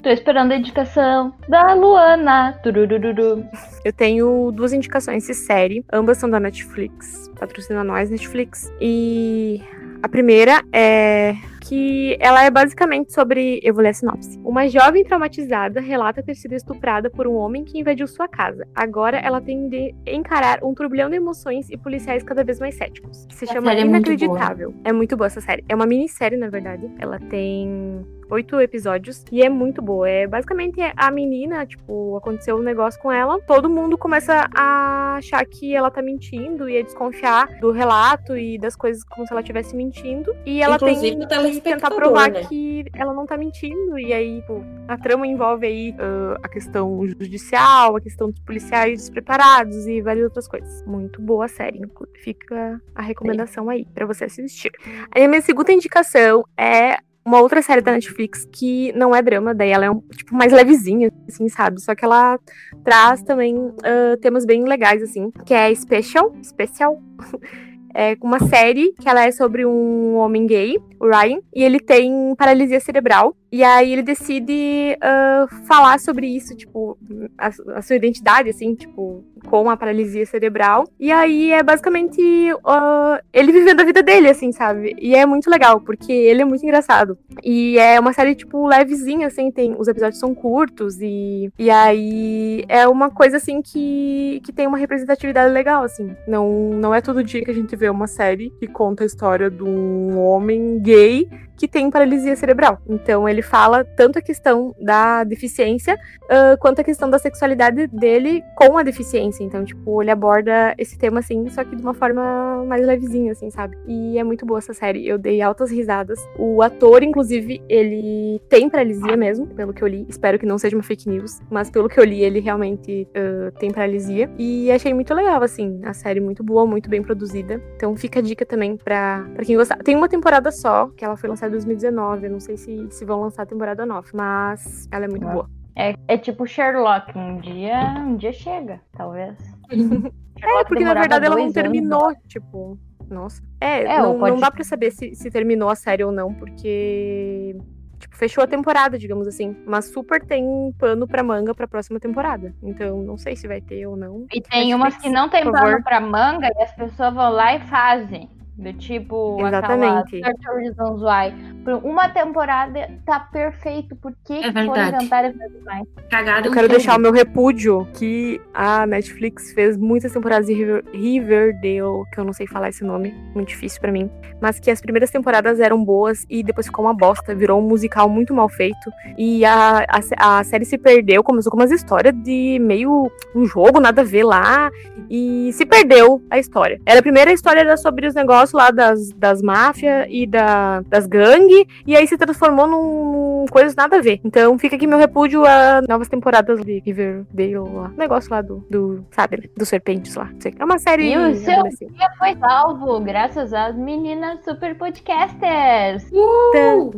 Tô 0.00 0.10
esperando 0.10 0.52
a 0.52 0.56
indicação 0.56 1.34
da 1.48 1.74
Luana. 1.74 2.56
Turururu. 2.62 3.44
Eu 3.84 3.92
tenho 3.92 4.52
duas 4.52 4.72
indicações 4.72 5.26
de 5.26 5.34
série, 5.34 5.84
ambas 5.92 6.18
são 6.18 6.30
da 6.30 6.38
Netflix, 6.38 7.28
patrocina 7.40 7.82
nós, 7.82 8.08
Netflix. 8.08 8.72
E 8.80 9.60
a 10.00 10.08
primeira 10.08 10.62
é 10.72 11.34
que 11.68 12.16
ela 12.18 12.42
é 12.42 12.50
basicamente 12.50 13.12
sobre. 13.12 13.60
Eu 13.62 13.74
vou 13.74 13.82
ler 13.82 13.90
a 13.90 13.94
sinopse. 13.94 14.38
Uma 14.42 14.66
jovem 14.68 15.04
traumatizada 15.04 15.80
relata 15.80 16.22
ter 16.22 16.34
sido 16.34 16.54
estuprada 16.54 17.10
por 17.10 17.26
um 17.26 17.34
homem 17.34 17.64
que 17.64 17.78
invadiu 17.78 18.06
sua 18.06 18.26
casa. 18.26 18.66
Agora 18.74 19.18
ela 19.18 19.40
tem 19.40 19.68
de 19.68 19.94
encarar 20.06 20.64
um 20.64 20.74
turbilhão 20.74 21.10
de 21.10 21.16
emoções 21.16 21.68
e 21.68 21.76
policiais 21.76 22.22
cada 22.22 22.42
vez 22.42 22.58
mais 22.58 22.74
céticos. 22.74 23.26
Se 23.30 23.44
A 23.44 23.52
chama 23.52 23.68
série 23.68 23.82
é 23.82 23.84
muito 23.84 24.10
Inacreditável. 24.10 24.74
É 24.84 24.92
muito 24.92 25.16
boa 25.16 25.26
essa 25.26 25.40
série. 25.40 25.64
É 25.68 25.74
uma 25.74 25.86
minissérie, 25.86 26.38
na 26.38 26.48
verdade. 26.48 26.90
Ela 26.98 27.18
tem 27.18 28.04
oito 28.30 28.60
episódios 28.60 29.24
e 29.30 29.42
é 29.42 29.48
muito 29.48 29.80
boa. 29.80 30.08
É 30.08 30.26
basicamente 30.26 30.80
a 30.96 31.10
menina, 31.10 31.66
tipo, 31.66 32.16
aconteceu 32.16 32.56
um 32.56 32.62
negócio 32.62 33.00
com 33.00 33.10
ela, 33.10 33.40
todo 33.42 33.68
mundo 33.68 33.96
começa 33.96 34.48
a 34.54 35.16
achar 35.16 35.44
que 35.44 35.74
ela 35.74 35.90
tá 35.90 36.02
mentindo 36.02 36.68
e 36.68 36.78
a 36.78 36.82
desconfiar 36.82 37.48
do 37.60 37.70
relato 37.70 38.36
e 38.36 38.58
das 38.58 38.76
coisas 38.76 39.02
como 39.04 39.26
se 39.26 39.32
ela 39.32 39.40
estivesse 39.40 39.74
mentindo. 39.74 40.34
E 40.44 40.62
ela 40.62 40.76
Inclusive 40.76 41.26
tem 41.26 41.52
que 41.52 41.60
tentar 41.60 41.90
provar 41.90 42.30
né? 42.30 42.44
que 42.48 42.84
ela 42.94 43.12
não 43.12 43.26
tá 43.26 43.36
mentindo. 43.36 43.98
E 43.98 44.12
aí, 44.12 44.40
tipo, 44.40 44.64
a 44.86 44.96
trama 44.96 45.26
envolve 45.26 45.66
aí 45.66 45.94
ah, 45.98 46.38
a 46.42 46.48
questão 46.48 47.06
judicial, 47.06 47.96
a 47.96 48.00
questão 48.00 48.30
dos 48.30 48.40
policiais 48.40 49.00
despreparados 49.00 49.86
e 49.86 50.00
várias 50.00 50.24
outras 50.24 50.48
coisas. 50.48 50.84
Muito 50.86 51.20
boa 51.20 51.46
a 51.46 51.48
série. 51.48 51.80
Fica 52.22 52.80
a 52.94 53.02
recomendação 53.02 53.68
aí 53.68 53.86
pra 53.94 54.06
você 54.06 54.24
assistir. 54.24 54.72
Aí 55.10 55.24
a 55.24 55.28
minha 55.28 55.42
segunda 55.42 55.72
indicação 55.72 56.44
é 56.56 56.98
uma 57.28 57.40
outra 57.42 57.60
série 57.60 57.82
da 57.82 57.92
Netflix 57.92 58.48
que 58.50 58.90
não 58.92 59.14
é 59.14 59.20
drama, 59.20 59.54
daí 59.54 59.70
ela 59.70 59.84
é 59.84 59.90
um 59.90 60.00
tipo 60.16 60.34
mais 60.34 60.50
levezinha, 60.50 61.12
assim, 61.28 61.48
sabe? 61.48 61.80
Só 61.80 61.94
que 61.94 62.04
ela 62.04 62.38
traz 62.82 63.22
também 63.22 63.54
ah, 63.84 64.16
temas 64.20 64.46
bem 64.46 64.64
legais, 64.64 65.02
assim, 65.02 65.30
que 65.44 65.52
é 65.52 65.72
Special, 65.74 66.34
Special. 66.42 67.00
É 67.94 68.16
uma 68.22 68.38
série 68.38 68.92
que 69.00 69.08
ela 69.08 69.24
é 69.24 69.32
sobre 69.32 69.64
um 69.64 70.14
homem 70.16 70.46
gay, 70.46 70.76
o 71.00 71.06
Ryan, 71.06 71.40
e 71.52 71.64
ele 71.64 71.80
tem 71.80 72.32
paralisia 72.36 72.78
cerebral. 72.78 73.34
E 73.50 73.64
aí 73.64 73.92
ele 73.92 74.02
decide 74.02 74.96
uh, 74.96 75.66
falar 75.66 75.98
sobre 75.98 76.26
isso, 76.26 76.54
tipo, 76.54 76.98
a, 77.36 77.50
a, 77.76 77.82
sua 77.82 77.96
identidade, 77.96 78.50
assim, 78.50 78.74
tipo, 78.74 79.24
com 79.48 79.70
a 79.70 79.76
paralisia 79.76 80.26
cerebral. 80.26 80.84
E 81.00 81.10
aí 81.10 81.52
é 81.52 81.62
basicamente 81.62 82.20
uh, 82.52 83.18
ele 83.32 83.50
vivendo 83.52 83.80
a 83.80 83.84
vida 83.84 84.02
dele, 84.02 84.28
assim, 84.28 84.52
sabe? 84.52 84.94
E 84.98 85.14
é 85.14 85.24
muito 85.24 85.48
legal, 85.48 85.80
porque 85.80 86.12
ele 86.12 86.42
é 86.42 86.44
muito 86.44 86.62
engraçado. 86.62 87.18
E 87.42 87.78
é 87.78 87.98
uma 87.98 88.12
série, 88.12 88.34
tipo, 88.34 88.66
levezinha, 88.66 89.28
assim, 89.28 89.50
tem, 89.50 89.74
os 89.78 89.88
episódios 89.88 90.20
são 90.20 90.34
curtos 90.34 91.00
e, 91.00 91.50
e 91.58 91.70
aí 91.70 92.64
é 92.68 92.86
uma 92.86 93.10
coisa, 93.10 93.38
assim, 93.38 93.62
que, 93.62 94.42
que 94.44 94.52
tem 94.52 94.66
uma 94.66 94.78
representatividade 94.78 95.52
legal, 95.52 95.84
assim. 95.84 96.14
Não, 96.26 96.70
não 96.74 96.94
é 96.94 97.00
todo 97.00 97.24
dia 97.24 97.42
que 97.42 97.50
a 97.50 97.54
gente 97.54 97.74
vê 97.74 97.88
uma 97.88 98.06
série 98.06 98.50
que 98.60 98.66
conta 98.66 99.04
a 99.04 99.06
história 99.06 99.50
de 99.50 99.62
um 99.62 100.18
homem 100.18 100.78
gay 100.80 101.28
que 101.58 101.66
tem 101.68 101.90
paralisia 101.90 102.36
cerebral. 102.36 102.78
Então 102.88 103.28
ele 103.28 103.42
fala 103.42 103.84
tanto 103.84 104.18
a 104.18 104.22
questão 104.22 104.74
da 104.80 105.24
deficiência 105.24 105.98
uh, 106.24 106.56
quanto 106.58 106.80
a 106.80 106.84
questão 106.84 107.10
da 107.10 107.18
sexualidade 107.18 107.86
dele 107.88 108.42
com 108.56 108.78
a 108.78 108.82
deficiência. 108.82 109.42
Então, 109.42 109.64
tipo, 109.64 110.00
ele 110.02 110.10
aborda 110.10 110.74
esse 110.78 110.96
tema 110.96 111.20
assim, 111.20 111.48
só 111.48 111.64
que 111.64 111.74
de 111.74 111.82
uma 111.82 111.94
forma 111.94 112.64
mais 112.64 112.86
levezinha, 112.86 113.32
assim, 113.32 113.50
sabe? 113.50 113.76
E 113.86 114.18
é 114.18 114.24
muito 114.24 114.46
boa 114.46 114.58
essa 114.58 114.72
série. 114.72 115.06
Eu 115.06 115.18
dei 115.18 115.42
altas 115.42 115.70
risadas. 115.70 116.18
O 116.38 116.62
ator, 116.62 117.02
inclusive, 117.02 117.60
ele 117.68 118.40
tem 118.48 118.68
paralisia 118.68 119.16
mesmo, 119.16 119.46
pelo 119.46 119.72
que 119.72 119.82
eu 119.82 119.88
li. 119.88 120.06
Espero 120.08 120.38
que 120.38 120.46
não 120.46 120.58
seja 120.58 120.76
uma 120.76 120.82
fake 120.82 121.08
news, 121.08 121.40
mas 121.50 121.70
pelo 121.70 121.88
que 121.88 121.98
eu 121.98 122.04
li, 122.04 122.22
ele 122.22 122.40
realmente 122.40 123.08
uh, 123.10 123.50
tem 123.58 123.72
paralisia. 123.72 124.30
E 124.38 124.70
achei 124.70 124.94
muito 124.94 125.12
legal, 125.12 125.42
assim, 125.42 125.80
a 125.84 125.92
série 125.92 126.20
muito 126.20 126.44
boa, 126.44 126.66
muito 126.66 126.88
bem 126.88 127.02
produzida. 127.02 127.60
Então 127.76 127.96
fica 127.96 128.20
a 128.20 128.22
dica 128.22 128.46
também 128.46 128.76
pra, 128.76 129.26
pra 129.34 129.44
quem 129.44 129.56
gostar. 129.56 129.76
Tem 129.78 129.96
uma 129.96 130.08
temporada 130.08 130.52
só, 130.52 130.88
que 130.96 131.04
ela 131.04 131.16
foi 131.16 131.28
lançada 131.28 131.47
2019. 131.50 132.26
Eu 132.26 132.32
não 132.32 132.40
sei 132.40 132.56
se, 132.56 132.88
se 132.90 133.04
vão 133.04 133.20
lançar 133.20 133.42
a 133.42 133.46
temporada 133.46 133.84
nova, 133.86 134.06
mas 134.14 134.88
ela 134.90 135.04
é 135.04 135.08
muito 135.08 135.26
boa. 135.26 135.48
É, 135.76 135.94
é 136.08 136.18
tipo 136.18 136.44
Sherlock, 136.44 137.16
um 137.16 137.38
dia, 137.38 137.94
um 137.98 138.16
dia 138.16 138.32
chega, 138.32 138.80
talvez. 138.96 139.36
é, 140.42 140.64
porque 140.64 140.84
na 140.84 140.94
verdade 140.94 141.26
ela 141.26 141.36
não 141.36 141.52
terminou, 141.52 142.06
anos. 142.06 142.18
tipo. 142.26 142.78
Nossa. 143.08 143.42
É, 143.60 143.84
é 143.84 143.98
não, 143.98 144.18
pode... 144.18 144.32
não 144.32 144.40
dá 144.40 144.50
pra 144.50 144.62
saber 144.64 144.90
se, 144.90 145.14
se 145.14 145.30
terminou 145.30 145.70
a 145.70 145.74
série 145.74 146.04
ou 146.04 146.12
não, 146.12 146.34
porque 146.34 147.56
tipo, 147.98 148.16
fechou 148.16 148.42
a 148.42 148.46
temporada, 148.46 148.98
digamos 148.98 149.26
assim. 149.26 149.56
Mas 149.66 149.86
super 149.86 150.24
tem 150.24 150.74
pano 150.78 151.06
pra 151.06 151.22
manga 151.22 151.54
pra 151.54 151.68
próxima 151.68 152.00
temporada. 152.00 152.54
Então, 152.62 153.02
não 153.02 153.16
sei 153.16 153.36
se 153.36 153.46
vai 153.46 153.60
ter 153.60 153.86
ou 153.86 153.96
não. 153.96 154.26
E 154.32 154.40
tem 154.40 154.74
umas 154.74 154.96
que 154.96 155.08
não 155.08 155.28
tem 155.28 155.50
pano 155.50 155.82
pra 155.82 156.00
manga 156.00 156.48
e 156.48 156.62
as 156.62 156.74
pessoas 156.74 157.14
vão 157.14 157.30
lá 157.30 157.54
e 157.54 157.60
fazem. 157.66 158.28
Do 158.58 158.72
tipo, 158.72 159.36
Exatamente. 159.46 160.20
aquela 160.20 160.58
Reasons 160.58 161.00
Why. 161.00 161.62
Por 161.64 161.74
uma 161.74 162.08
temporada 162.08 162.90
tá 163.06 163.20
perfeito. 163.20 163.94
Por 163.94 164.12
que, 164.24 164.32
é 164.32 164.52
que 164.52 164.66
foram 164.66 164.88
inventar 164.88 165.32
fazer 165.32 165.62
mais? 165.64 165.86
Cagado 166.10 166.48
Eu 166.48 166.52
quero 166.52 166.68
deixar 166.68 166.98
o 166.98 167.00
meu 167.00 167.12
repúdio 167.12 167.86
que 167.94 168.40
a 168.52 168.84
Netflix 168.84 169.52
fez 169.52 169.76
muitas 169.76 170.12
temporadas 170.12 170.48
de 170.48 170.54
Riverdale, 170.92 172.04
que 172.12 172.18
eu 172.18 172.24
não 172.24 172.32
sei 172.32 172.48
falar 172.48 172.70
esse 172.70 172.82
nome, 172.82 173.14
muito 173.32 173.50
difícil 173.50 173.80
para 173.80 173.92
mim. 173.92 174.10
Mas 174.40 174.58
que 174.58 174.72
as 174.72 174.80
primeiras 174.80 175.10
temporadas 175.12 175.60
eram 175.60 175.84
boas 175.84 176.26
e 176.28 176.42
depois 176.42 176.66
ficou 176.66 176.84
uma 176.84 176.94
bosta. 176.94 177.36
Virou 177.36 177.60
um 177.60 177.68
musical 177.68 178.08
muito 178.08 178.34
mal 178.34 178.48
feito. 178.48 178.90
E 179.16 179.44
a, 179.44 179.86
a, 179.88 180.38
a 180.38 180.44
série 180.44 180.64
se 180.64 180.76
perdeu, 180.76 181.22
começou 181.22 181.52
com 181.52 181.58
umas 181.58 181.70
histórias 181.70 182.12
de 182.24 182.58
meio 182.60 183.08
um 183.36 183.46
jogo, 183.46 183.78
nada 183.78 184.00
a 184.00 184.04
ver 184.04 184.24
lá. 184.24 184.68
E 185.08 185.52
se 185.52 185.64
perdeu 185.64 186.20
a 186.28 186.40
história. 186.40 186.80
Era 186.84 186.98
a 186.98 187.02
primeira 187.02 187.32
história 187.32 187.60
era 187.60 187.76
sobre 187.76 188.08
os 188.08 188.14
negócios 188.14 188.47
negócio 188.48 188.56
lá 188.56 188.70
das, 188.70 189.10
das 189.12 189.42
máfias 189.42 190.06
e 190.08 190.26
da, 190.26 190.80
das 190.82 191.06
gangues, 191.06 191.66
e 191.86 191.96
aí 191.96 192.06
se 192.06 192.16
transformou 192.16 192.66
num, 192.66 193.12
num 193.12 193.46
coisas 193.50 193.74
nada 193.74 193.96
a 193.96 194.00
ver. 194.00 194.20
Então 194.24 194.58
fica 194.58 194.76
aqui 194.76 194.86
meu 194.86 194.98
repúdio 194.98 195.44
a 195.44 195.82
novas 195.88 196.08
temporadas 196.08 196.60
de 196.64 196.80
Riverdale 196.84 197.58
lá. 197.58 197.92
Negócio 197.96 198.30
lá 198.30 198.40
do, 198.40 198.64
do 198.70 199.04
sabe, 199.10 199.38
né? 199.38 199.44
Do 199.56 199.66
Serpentes 199.66 200.14
lá. 200.14 200.30
É 200.58 200.64
uma 200.64 200.78
série. 200.78 201.12
E 201.12 201.16
o 201.16 201.34
seu 201.34 201.62
dia 201.64 202.10
foi 202.18 202.36
salvo, 202.36 203.00
graças 203.00 203.52
às 203.52 203.76
meninas 203.76 204.44
super 204.44 204.76
podcasters. 204.76 206.04
Uh! 206.12 206.90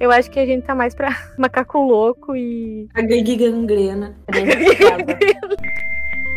Eu 0.00 0.10
acho 0.10 0.30
que 0.30 0.38
a 0.38 0.46
gente 0.46 0.64
tá 0.64 0.74
mais 0.74 0.94
pra 0.94 1.08
macaco 1.38 1.78
louco 1.78 2.34
e. 2.36 2.88
A 2.94 3.02
gangue 3.02 3.36
gangrena. 3.36 4.14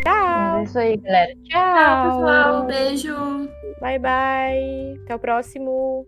Tchau. 0.02 0.60
É 0.60 0.62
isso 0.62 0.78
aí, 0.78 0.96
galera. 0.96 1.32
Tchau. 1.44 1.74
Tchau, 1.74 2.04
pessoal. 2.04 2.66
Beijo. 2.66 3.48
Bye, 3.80 3.98
bye. 3.98 5.00
Até 5.04 5.14
o 5.14 5.18
próximo. 5.18 6.06